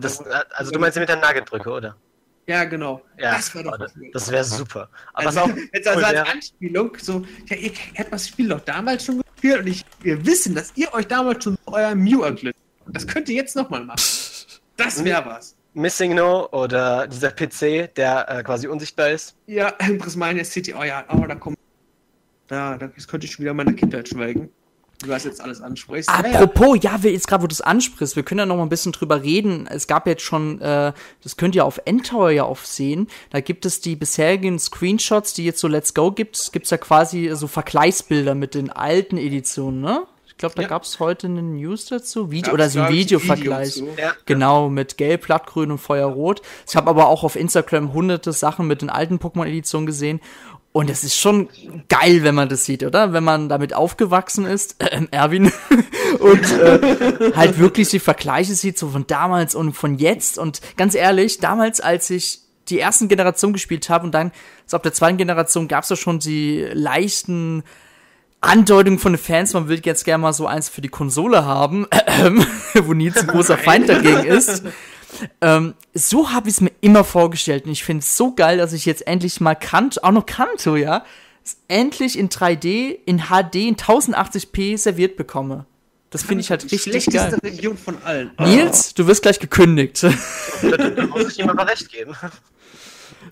[0.00, 1.96] das, also du meinst mit der Nugget-Brücke, oder?
[2.46, 3.00] Ja, genau.
[3.18, 4.10] Ja, das wäre doch das, cool.
[4.12, 4.90] das wäre super.
[5.14, 8.48] Aber Also, auch jetzt also cool als wäre, Anspielung, so, ja, ihr habt das Spiel
[8.48, 12.22] doch damals schon gespielt und ich, wir wissen, dass ihr euch damals schon euer Mew
[12.22, 12.60] erglitten.
[12.88, 14.00] Das könnt ihr jetzt nochmal machen.
[14.76, 15.56] Das wäre was.
[15.72, 19.34] Missing No oder dieser PC, der äh, quasi unsichtbar ist.
[19.46, 21.56] Ja, Prismania City, oh ja, oh, da kommt.
[22.46, 24.50] Da, da jetzt könnte ich schon wieder meiner Kindheit schwelgen.
[25.04, 26.08] Du das jetzt alles ansprichst.
[26.10, 26.16] Ja.
[26.18, 28.68] Apropos, ja, wir jetzt gerade, wo du es ansprichst, wir können ja noch mal ein
[28.68, 29.66] bisschen drüber reden.
[29.68, 30.92] Es gab jetzt schon, äh,
[31.22, 33.08] das könnt ihr auf Endtower ja aufsehen.
[33.30, 36.52] Da gibt es die bisherigen Screenshots, die jetzt so Let's Go gibt.
[36.52, 40.04] Gibt's ja quasi so Vergleichsbilder mit den alten Editionen, ne?
[40.26, 40.68] Ich glaube, da Ja.
[40.68, 43.76] gab's heute eine News dazu, Video Gab's, oder so ein Videovergleich.
[43.76, 43.94] Video.
[43.96, 44.14] Ja.
[44.26, 46.42] Genau, mit Gelb, Blattgrün und Feuerrot.
[46.68, 50.20] Ich habe aber auch auf Instagram hunderte Sachen mit den alten Pokémon-Editionen gesehen.
[50.76, 51.48] Und es ist schon
[51.88, 53.12] geil, wenn man das sieht, oder?
[53.12, 55.52] Wenn man damit aufgewachsen ist, äh, Erwin,
[56.18, 60.36] und äh, halt wirklich die Vergleiche sieht, so von damals und von jetzt.
[60.36, 64.32] Und ganz ehrlich, damals, als ich die ersten Generation gespielt habe und dann,
[64.66, 67.62] so ab der zweiten Generation, gab es ja schon die leichten
[68.40, 71.86] Andeutung von den Fans, man will jetzt gerne mal so eins für die Konsole haben,
[72.74, 74.64] wo Nils ein großer Feind dagegen ist.
[75.40, 78.72] Ähm, so habe ich es mir immer vorgestellt und ich finde es so geil, dass
[78.72, 81.04] ich jetzt endlich mal Kanto, auch noch Kanto, ja,
[81.44, 85.66] es endlich in 3D, in HD, in 1080p serviert bekomme.
[86.10, 87.50] Das finde ich halt Die richtig schlechteste geil.
[87.50, 88.30] Region von allen.
[88.38, 90.02] Nils, du wirst gleich gekündigt.
[90.04, 92.14] Da muss ich ihm aber recht geben.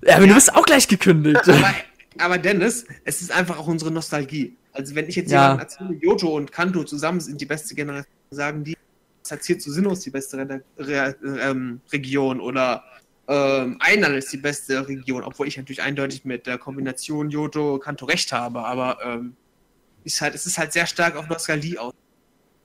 [0.05, 1.49] ja, aber du wirst auch gleich gekündigt.
[1.49, 1.75] Aber,
[2.19, 4.57] aber Dennis, es ist einfach auch unsere Nostalgie.
[4.73, 5.43] Also wenn ich jetzt Ja.
[5.53, 8.77] jemanden erzähle, Yoto und Kanto zusammen sind die beste Generation, sagen die,
[9.23, 12.85] Sazier zu Sinnoh ist die beste Re Re ähm, Region oder
[13.29, 18.05] ähm, Einal ist die beste Region, obwohl ich natürlich eindeutig mit der Kombination Yoto Kanto
[18.05, 19.37] recht habe, aber ähm,
[20.05, 21.95] ist halt, es ist halt sehr stark auf Nostalgie aus.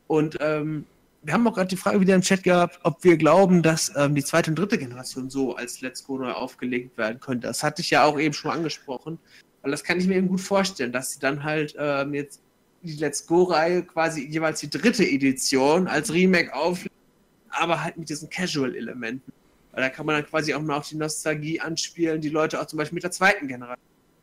[0.08, 0.86] Und ähm,
[1.22, 4.16] wir haben auch gerade die Frage wieder im Chat gehabt, ob wir glauben, dass ähm,
[4.16, 7.47] die zweite und dritte Generation so als Let's Go neu aufgelegt werden könnte.
[7.47, 9.20] Das hatte ich ja auch eben schon angesprochen.
[9.62, 12.41] Weil das kann ich mir eben gut vorstellen, dass sie dann halt ähm, jetzt
[12.82, 16.95] die Let's Go-Reihe quasi jeweils die dritte Edition als Remake auflegen,
[17.49, 19.32] aber halt mit diesen Casual-Elementen.
[19.71, 22.65] Weil da kann man dann quasi auch mal auf die Nostalgie anspielen, die Leute auch
[22.65, 23.78] zum Beispiel mit der zweiten Generation.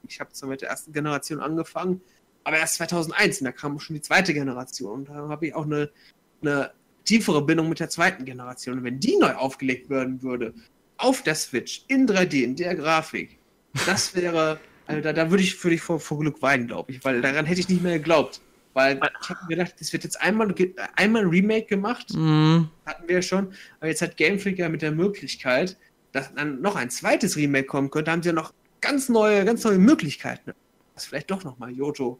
[0.09, 2.01] Ich habe zwar mit der ersten Generation angefangen,
[2.45, 5.01] aber erst 2001 und da kam schon die zweite Generation.
[5.01, 5.91] Und da habe ich auch eine,
[6.43, 6.73] eine
[7.05, 8.79] tiefere Bindung mit der zweiten Generation.
[8.79, 10.55] Und wenn die neu aufgelegt werden würde,
[10.97, 13.39] auf der Switch, in 3D, in der Grafik,
[13.87, 17.05] das wäre, also da, da würde ich, würde ich vor, vor Glück weinen, glaube ich,
[17.05, 18.41] weil daran hätte ich nicht mehr geglaubt.
[18.75, 20.53] Weil ich habe mir gedacht, das wird jetzt einmal,
[20.97, 24.83] einmal ein Remake gemacht, Mm, hatten wir schon, aber jetzt hat Game Freak ja mit
[24.83, 25.77] der Möglichkeit,
[26.11, 29.63] dass dann noch ein zweites Remake kommen könnte, haben sie ja noch ganz neue, ganz
[29.65, 30.53] neue Möglichkeiten.
[30.95, 32.19] Das vielleicht doch nochmal Yoto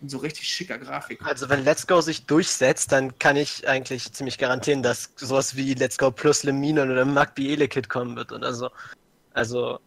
[0.00, 1.24] in so richtig schicker Grafik.
[1.24, 5.74] Also wenn Let's Go sich durchsetzt, dann kann ich eigentlich ziemlich garantieren, dass sowas wie
[5.74, 8.70] Let's Go plus Leminen oder Magbi Elekid kommen wird oder so.
[9.32, 9.80] Also,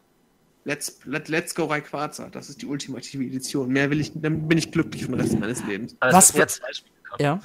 [0.67, 3.69] Let's, let, let's Go Rayquaza, das ist die ultimative Edition.
[3.69, 5.95] Mehr will ich, dann bin ich glücklich für den Rest meines Lebens.
[6.01, 6.61] also Was es jetzt
[7.19, 7.39] ja.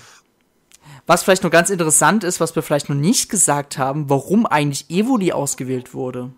[1.07, 4.91] Was vielleicht noch ganz interessant ist, was wir vielleicht noch nicht gesagt haben, warum eigentlich
[4.91, 6.33] Evoli ausgewählt wurde.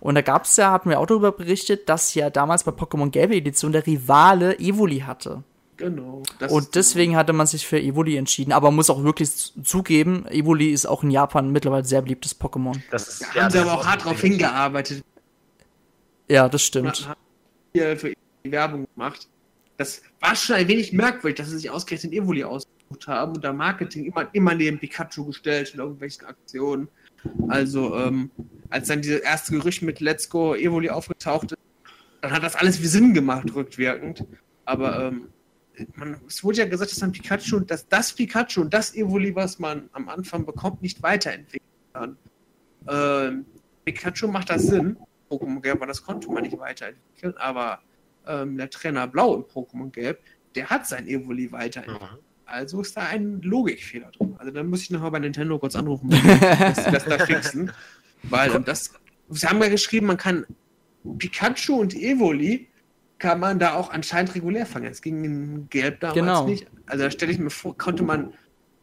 [0.00, 3.36] Und da gab's ja, hatten wir auch darüber berichtet, dass ja damals bei Pokémon Gelbe
[3.36, 5.44] Edition der Rivale Evoli hatte.
[5.76, 6.22] Genau.
[6.48, 8.52] Und deswegen hatte man sich für Evoli entschieden.
[8.52, 9.30] Aber man muss auch wirklich
[9.62, 12.80] zugeben, Evoli ist auch in Japan mittlerweile sehr beliebtes Pokémon.
[12.90, 15.04] Das ist, Da haben sie aber auch hart drauf hingearbeitet.
[16.28, 17.08] Ja, das stimmt.
[17.08, 17.20] haben
[17.72, 18.12] Hier für
[18.44, 19.28] die Werbung gemacht.
[19.76, 22.66] Das war schon ein wenig merkwürdig, dass sie sich ausgerechnet Evoli aus.
[23.06, 26.88] haben und da Marketing immer, immer neben Pikachu gestellt in irgendwelchen Aktionen.
[27.48, 28.30] Also, ähm,
[28.70, 31.58] als dann dieses erste Gerücht mit Let's Go Evoli aufgetaucht ist,
[32.22, 34.24] dann hat das alles wie Sinn gemacht, rückwirkend.
[34.64, 35.28] Aber ähm,
[35.94, 39.88] man, es wurde ja gesagt, dass Pikachu, dass das Pikachu und das Evoli, was man
[39.92, 42.16] am Anfang bekommt, nicht weiterentwickeln kann.
[42.88, 43.44] Ähm,
[43.84, 44.96] Pikachu macht das Sinn.
[45.30, 47.80] Pokémon Gelb, das konnte man nicht weiterentwickeln, aber
[48.26, 50.20] ähm, der Trainer Blau im Pokémon Gelb,
[50.54, 52.12] der hat sein Evoli weiterentwickelt.
[52.12, 52.18] Mhm.
[52.46, 54.34] Also ist da ein Logikfehler drin.
[54.38, 56.08] Also dann muss ich nochmal bei Nintendo kurz anrufen,
[56.40, 57.70] dass sie das da fixen.
[58.22, 58.92] Weil ähm, das,
[59.28, 60.46] sie haben ja geschrieben, man kann
[61.18, 62.68] Pikachu und Evoli
[63.18, 64.86] kann man da auch anscheinend regulär fangen.
[64.86, 66.46] Es ging in Gelb damals genau.
[66.46, 66.66] nicht.
[66.86, 68.32] Also da stelle ich mir vor, konnte man.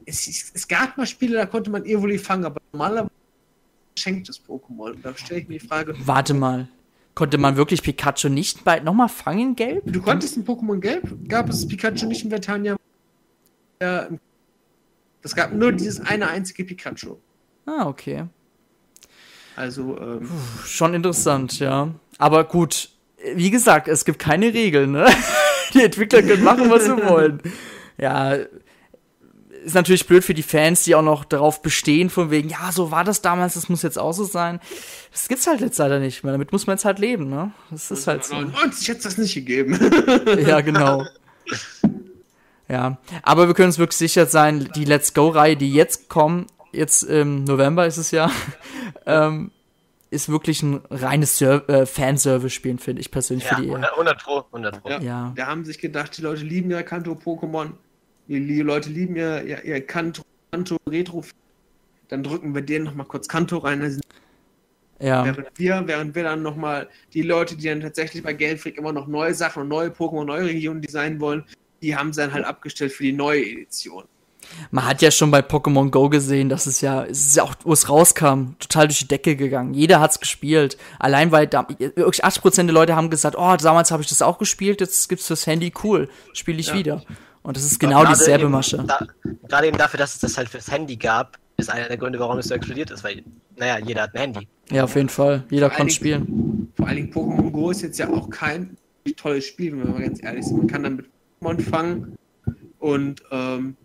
[0.06, 3.10] Es, es, gab mal Spiele, da konnte man Evoli fangen, aber normalerweise
[3.98, 4.96] schenkt das Pokémon.
[5.02, 5.96] Da stelle ich mir die Frage.
[6.06, 6.68] Warte mal.
[7.14, 9.84] Konnte man wirklich Pikachu nicht bald nochmal fangen Gelb?
[9.86, 12.76] Du konntest in Pokémon Gelb, gab es Pikachu nicht in Vertania.
[13.80, 17.16] Es gab nur dieses eine einzige Pikachu.
[17.66, 18.26] Ah, okay.
[19.56, 21.90] Also, ähm, Puh, schon interessant, ja.
[22.18, 22.90] Aber gut,
[23.34, 25.06] wie gesagt, es gibt keine Regeln, ne?
[25.74, 27.42] Die Entwickler können machen, was sie wollen.
[27.98, 28.36] Ja,
[29.66, 32.92] ist natürlich blöd für die Fans, die auch noch darauf bestehen, von wegen, ja, so
[32.92, 34.60] war das damals, das muss jetzt auch so sein.
[35.12, 36.32] Das gibt's halt jetzt leider nicht mehr.
[36.32, 37.52] Damit muss man jetzt halt leben, ne?
[37.72, 38.36] Das ist halt so.
[38.36, 39.80] 90 hätte das nicht gegeben.
[40.48, 41.06] ja, genau.
[42.68, 47.04] Ja, aber wir können uns wirklich sicher sein, die Let's Go-Reihe, die jetzt kommen, jetzt
[47.04, 48.32] im November ist es ja,
[49.06, 49.52] ähm,
[50.12, 53.46] ist wirklich ein reines Ser äh, Fanservice-Spielen, finde ich persönlich.
[53.46, 54.90] Ja, für die 100 Pro, 100 Pro.
[54.90, 55.34] Ja, ja.
[55.36, 57.85] Da haben sich gedacht, die Leute lieben ja Kanto-Pokémon, die,
[58.28, 61.24] die, Leute lieben ja ihr, ihr Kanto, Kanto Retro.
[62.08, 64.00] Dann drücken wir denen nochmal kurz Kanto rein.
[65.00, 65.26] Ja.
[65.26, 69.08] Während wir, während wir dann nochmal die Leute, die dann tatsächlich bei Geldfreak immer noch
[69.08, 71.44] neue Sachen und neue Pokémon, neue Regionen designen wollen,
[71.82, 74.06] die haben sie dann halt abgestellt für die neue Edition.
[74.72, 77.56] Man hat ja schon bei Pokémon Go gesehen, dass es ja, es ist ja auch,
[77.64, 79.74] wo es rauskam, total durch die Decke gegangen.
[79.74, 80.78] Jeder hat's gespielt.
[81.00, 84.38] Allein weil da, wirklich 80% der Leute haben gesagt, oh, damals habe ich das auch
[84.38, 86.74] gespielt, jetzt gibt's fürs Handy, cool, spiele ich ja.
[86.76, 87.04] wieder.
[87.46, 88.84] Und das ist genau dieselbe Masche.
[88.88, 89.06] Da,
[89.48, 92.40] gerade eben dafür, dass es das halt fürs Handy gab, ist einer der Gründe, warum
[92.40, 93.24] es so explodiert ist, weil,
[93.56, 94.48] naja, jeder hat ein Handy.
[94.72, 95.44] Ja, auf jeden Fall.
[95.52, 96.72] Jeder kann spielen.
[96.76, 98.78] Vor allen Dingen Pokémon Go ist jetzt ja auch kein
[99.16, 100.58] tolles Spiel, wenn wir mal ganz ehrlich sind.
[100.58, 101.06] Man kann dann mit
[101.40, 102.18] Pokémon fangen
[102.80, 103.78] und ähm,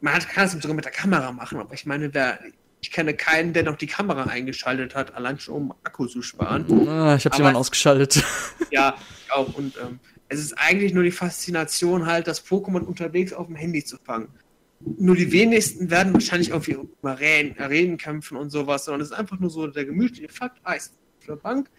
[0.00, 2.38] man kann es sogar mit der Kamera machen, aber ich meine, wer,
[2.80, 6.88] ich kenne keinen, der noch die Kamera eingeschaltet hat, allein schon um Akku zu sparen.
[6.88, 8.24] Ah, ich habe sie mal ausgeschaltet.
[8.70, 8.94] Ja,
[9.26, 9.54] ich auch.
[9.54, 13.84] Und ähm, es ist eigentlich nur die Faszination halt, das Pokémon unterwegs auf dem Handy
[13.84, 14.28] zu fangen.
[14.80, 19.38] Nur die wenigsten werden wahrscheinlich irgendwie über Arenen kämpfen und sowas, sondern es ist einfach
[19.38, 21.70] nur so der gemütliche Fakt, ah, ist auf der Bank,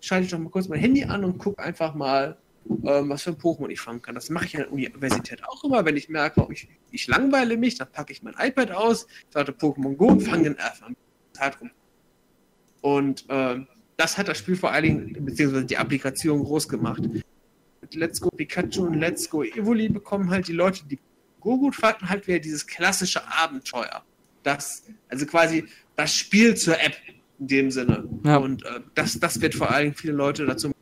[0.00, 2.36] schalte ich doch mal kurz mein Handy an und gucke einfach mal,
[2.84, 4.14] ähm, was für ein Pokémon ich fangen kann.
[4.14, 7.76] Das mache ich an der Universität auch immer, wenn ich merke, ich, ich langweile mich,
[7.76, 10.90] dann packe ich mein iPad aus, starte Pokémon Go und fange den einfach.
[11.32, 11.70] Zeit rum.
[12.80, 13.66] Und ähm,
[13.96, 17.02] das hat das Spiel vor allen Dingen, beziehungsweise die Applikation groß gemacht.
[17.94, 20.98] Mit Let's Go Pikachu und Let's Go Evoli bekommen halt die Leute, die
[21.40, 24.02] Go gut fanden, halt wieder dieses klassische Abenteuer.
[24.42, 25.64] Das, also quasi
[25.96, 26.96] das Spiel zur App
[27.38, 28.08] in dem Sinne.
[28.24, 28.38] Ja.
[28.38, 30.72] Und äh, das, das wird vor Dingen viele Leute dazu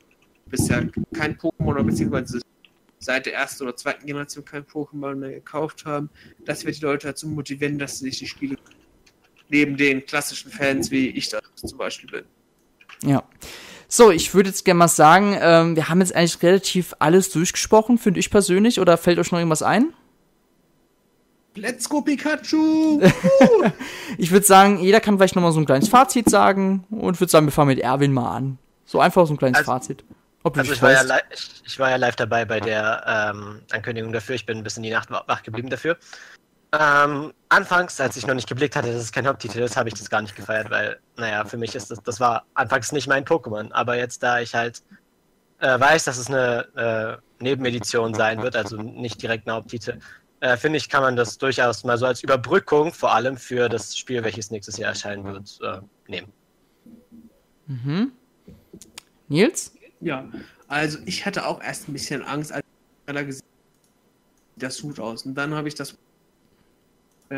[0.46, 2.40] bisher kein Pokémon oder beziehungsweise
[2.98, 6.10] seit der ersten oder zweiten Generation kein Pokémon mehr gekauft haben.
[6.44, 8.56] Das wird die Leute dazu motivieren, dass sie sich die Spiele
[9.48, 12.24] neben den klassischen Fans, wie ich das zum Beispiel bin.
[13.10, 13.28] Ja.
[13.94, 17.98] So, ich würde jetzt gerne mal sagen, ähm, wir haben jetzt eigentlich relativ alles durchgesprochen,
[17.98, 19.92] finde ich persönlich, oder fällt euch noch irgendwas ein?
[21.56, 23.02] Let's go Pikachu!
[24.16, 27.30] ich würde sagen, jeder kann vielleicht noch mal so ein kleines Fazit sagen und würde
[27.30, 28.58] sagen, wir fangen mit Erwin mal an.
[28.86, 30.04] So einfach so ein kleines also, Fazit.
[30.42, 34.36] also ich war, ja ich, ich war, ja live dabei bei der ähm, Ankündigung dafür.
[34.36, 35.98] Ich bin ein bisschen die Nacht wach geblieben dafür.
[36.72, 39.94] Ähm, anfangs, als ich noch nicht geblickt hatte, dass es kein Haupttitel ist, habe ich
[39.94, 43.24] das gar nicht gefeiert, weil, naja, für mich ist das, das war anfangs nicht mein
[43.24, 43.70] Pokémon.
[43.72, 44.82] Aber jetzt, da ich halt
[45.60, 50.00] äh, weiß, dass es eine äh, Nebenedition sein wird, also nicht direkt ein Haupttitel,
[50.40, 53.96] äh, finde ich, kann man das durchaus mal so als Überbrückung, vor allem für das
[53.96, 56.32] Spiel, welches nächstes Jahr erscheinen wird, äh, nehmen.
[57.66, 58.12] Mhm.
[59.28, 59.74] Nils?
[60.00, 60.28] Ja,
[60.68, 62.64] also ich hatte auch erst ein bisschen Angst, als
[63.06, 63.42] ich gesehen
[64.56, 65.24] das Hut aus.
[65.24, 65.96] Und dann habe ich das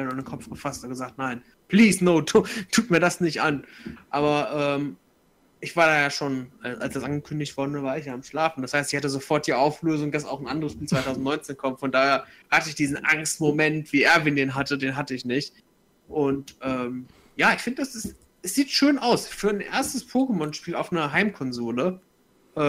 [0.02, 3.64] in den Kopf gefasst und gesagt, nein, please no, tu, tut mir das nicht an.
[4.10, 4.96] Aber ähm,
[5.60, 8.62] ich war da ja schon, als das angekündigt wurde, war ich ja am Schlafen.
[8.62, 11.80] Das heißt, ich hatte sofort die Auflösung, dass auch ein anderes Spiel 2019 kommt.
[11.80, 15.54] Von daher hatte ich diesen Angstmoment, wie Erwin den hatte, den hatte ich nicht.
[16.08, 18.14] Und ähm, ja, ich finde, das ist
[18.44, 19.26] es sieht schön aus.
[19.26, 22.00] Für ein erstes Pokémon-Spiel auf einer Heimkonsole
[22.54, 22.60] äh,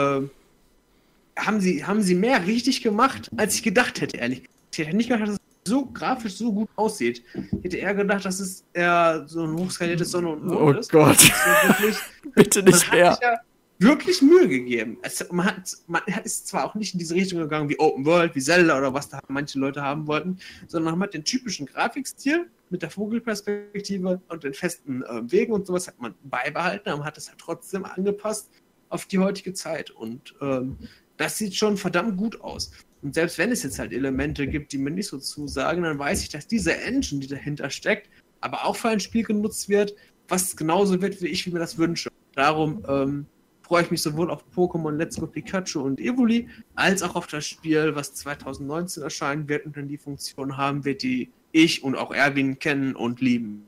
[1.38, 4.44] haben, sie, haben sie mehr richtig gemacht, als ich gedacht hätte, ehrlich.
[4.72, 7.24] Ich hätte nicht gedacht, dass es so grafisch so gut aussieht.
[7.62, 10.92] Hätte eher gedacht, dass es eher so ein hochskaliertes Sonne und Mond Oh ist.
[10.92, 11.20] Gott.
[11.20, 11.28] So
[11.68, 11.98] wirklich,
[12.36, 13.12] Bitte nicht hat mehr.
[13.14, 13.38] sich ja
[13.80, 14.98] wirklich Mühe gegeben.
[15.02, 18.36] Es, man, hat, man ist zwar auch nicht in diese Richtung gegangen wie Open World,
[18.36, 20.38] wie Zelda oder was da manche Leute haben wollten,
[20.68, 25.68] sondern man hat den typischen Grafikstil mit der Vogelperspektive und den festen äh, Wegen und
[25.68, 28.50] sowas hat man beibehalten, aber man hat es halt trotzdem angepasst
[28.90, 29.92] auf die heutige Zeit.
[29.92, 30.78] Und ähm,
[31.18, 32.72] das sieht schon verdammt gut aus.
[33.06, 36.24] Und selbst wenn es jetzt halt Elemente gibt, die mir nicht so zusagen, dann weiß
[36.24, 38.10] ich, dass diese Engine, die dahinter steckt,
[38.42, 39.96] aber auch für ein Spiel genutzt wird,
[40.28, 42.10] was genauso wird, wie ich mir das wünsche.
[42.34, 43.28] Darum ähm,
[43.62, 47.46] freue ich mich sowohl auf Pokémon Let's Go Pikachu und Evoli, als auch auf das
[47.46, 52.12] Spiel, was 2019 erscheinen wird und dann die Funktion haben wird, die ich und auch
[52.12, 53.68] Erwin kennen und lieben.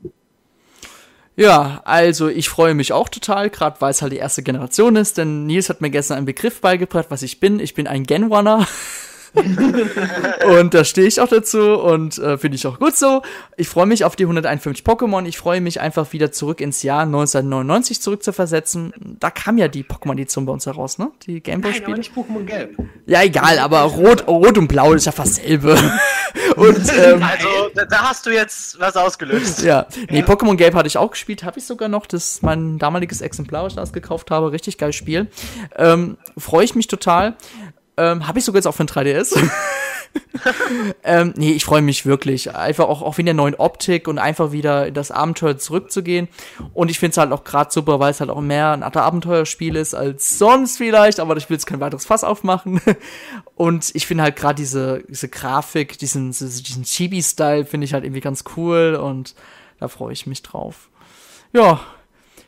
[1.36, 5.16] Ja, also ich freue mich auch total, gerade weil es halt die erste Generation ist,
[5.16, 7.60] denn Nils hat mir gestern einen Begriff beigebracht, was ich bin.
[7.60, 8.66] Ich bin ein Gen-Runner.
[10.58, 13.22] und da stehe ich auch dazu und äh, finde ich auch gut so.
[13.56, 15.26] Ich freue mich auf die 151 Pokémon.
[15.26, 18.92] Ich freue mich einfach wieder zurück ins Jahr 1999 zurückzuversetzen.
[19.20, 21.10] Da kam ja die Pokémon-Edition bei uns heraus, ne?
[21.26, 21.98] Die Nein, aber Gameboy-Spiele.
[21.98, 22.76] nicht Pokémon Gelb.
[23.06, 25.72] Ja, egal, aber rot, rot und blau ist ja fast selbe.
[26.56, 29.62] und ähm, Also, da, da hast du jetzt was ausgelöst.
[29.62, 32.06] ja, nee, Pokémon Gelb hatte ich auch gespielt, habe ich sogar noch.
[32.06, 34.52] Das ist mein damaliges Exemplar, was ich das gekauft habe.
[34.52, 35.28] Richtig geiles Spiel.
[35.76, 37.36] Ähm, Freue ich mich total.
[37.98, 39.36] Ähm, habe ich sogar jetzt auch für ein 3DS.
[41.02, 42.54] ähm, nee, ich freue mich wirklich.
[42.54, 46.28] Einfach auch, auch wegen der neuen Optik und einfach wieder in das Abenteuer zurückzugehen.
[46.74, 49.74] Und ich finde es halt auch gerade super, weil es halt auch mehr ein Abenteuerspiel
[49.74, 52.80] ist als sonst vielleicht, aber ich will jetzt kein weiteres Fass aufmachen.
[53.56, 58.20] Und ich finde halt gerade diese, diese Grafik, diesen, diesen Chibi-Style finde ich halt irgendwie
[58.20, 59.34] ganz cool und
[59.80, 60.88] da freue ich mich drauf.
[61.52, 61.80] Ja,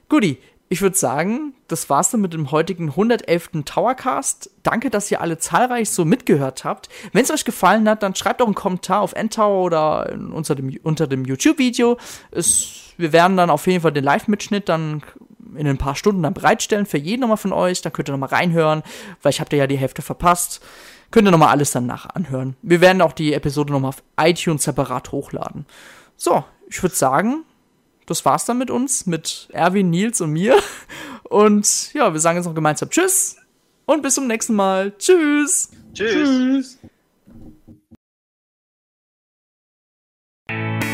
[0.09, 0.39] Guti,
[0.73, 3.65] ich würde sagen, das war's dann mit dem heutigen 111.
[3.65, 4.51] Towercast.
[4.63, 6.89] Danke, dass ihr alle zahlreich so mitgehört habt.
[7.13, 10.79] Wenn es euch gefallen hat, dann schreibt doch einen Kommentar auf Endtower oder unter dem,
[10.85, 11.99] unter dem YouTube-Video.
[12.97, 15.03] Wir werden dann auf jeden Fall den Live-Mitschnitt dann
[15.57, 17.83] in ein paar Stunden dann bereitstellen für jeden nochmal von euch.
[17.83, 18.85] Da könnt ihr nochmal reinhören,
[19.23, 20.65] weil ich habt ihr ja die Hälfte verpasst.
[21.11, 22.57] Könnt ihr nochmal alles danach anhören.
[22.63, 25.67] Wir werden auch die Episode nochmal auf iTunes separat hochladen.
[26.17, 27.43] So, ich würde sagen,
[28.11, 30.59] das war's dann mit uns, mit Erwin, Nils und mir.
[31.23, 33.37] Und ja, wir sagen jetzt noch gemeinsam Tschüss
[33.87, 34.93] und bis zum nächsten Mal.
[34.99, 35.71] Tschüss.
[35.95, 36.77] Tschüss.
[40.49, 40.90] Tschüss.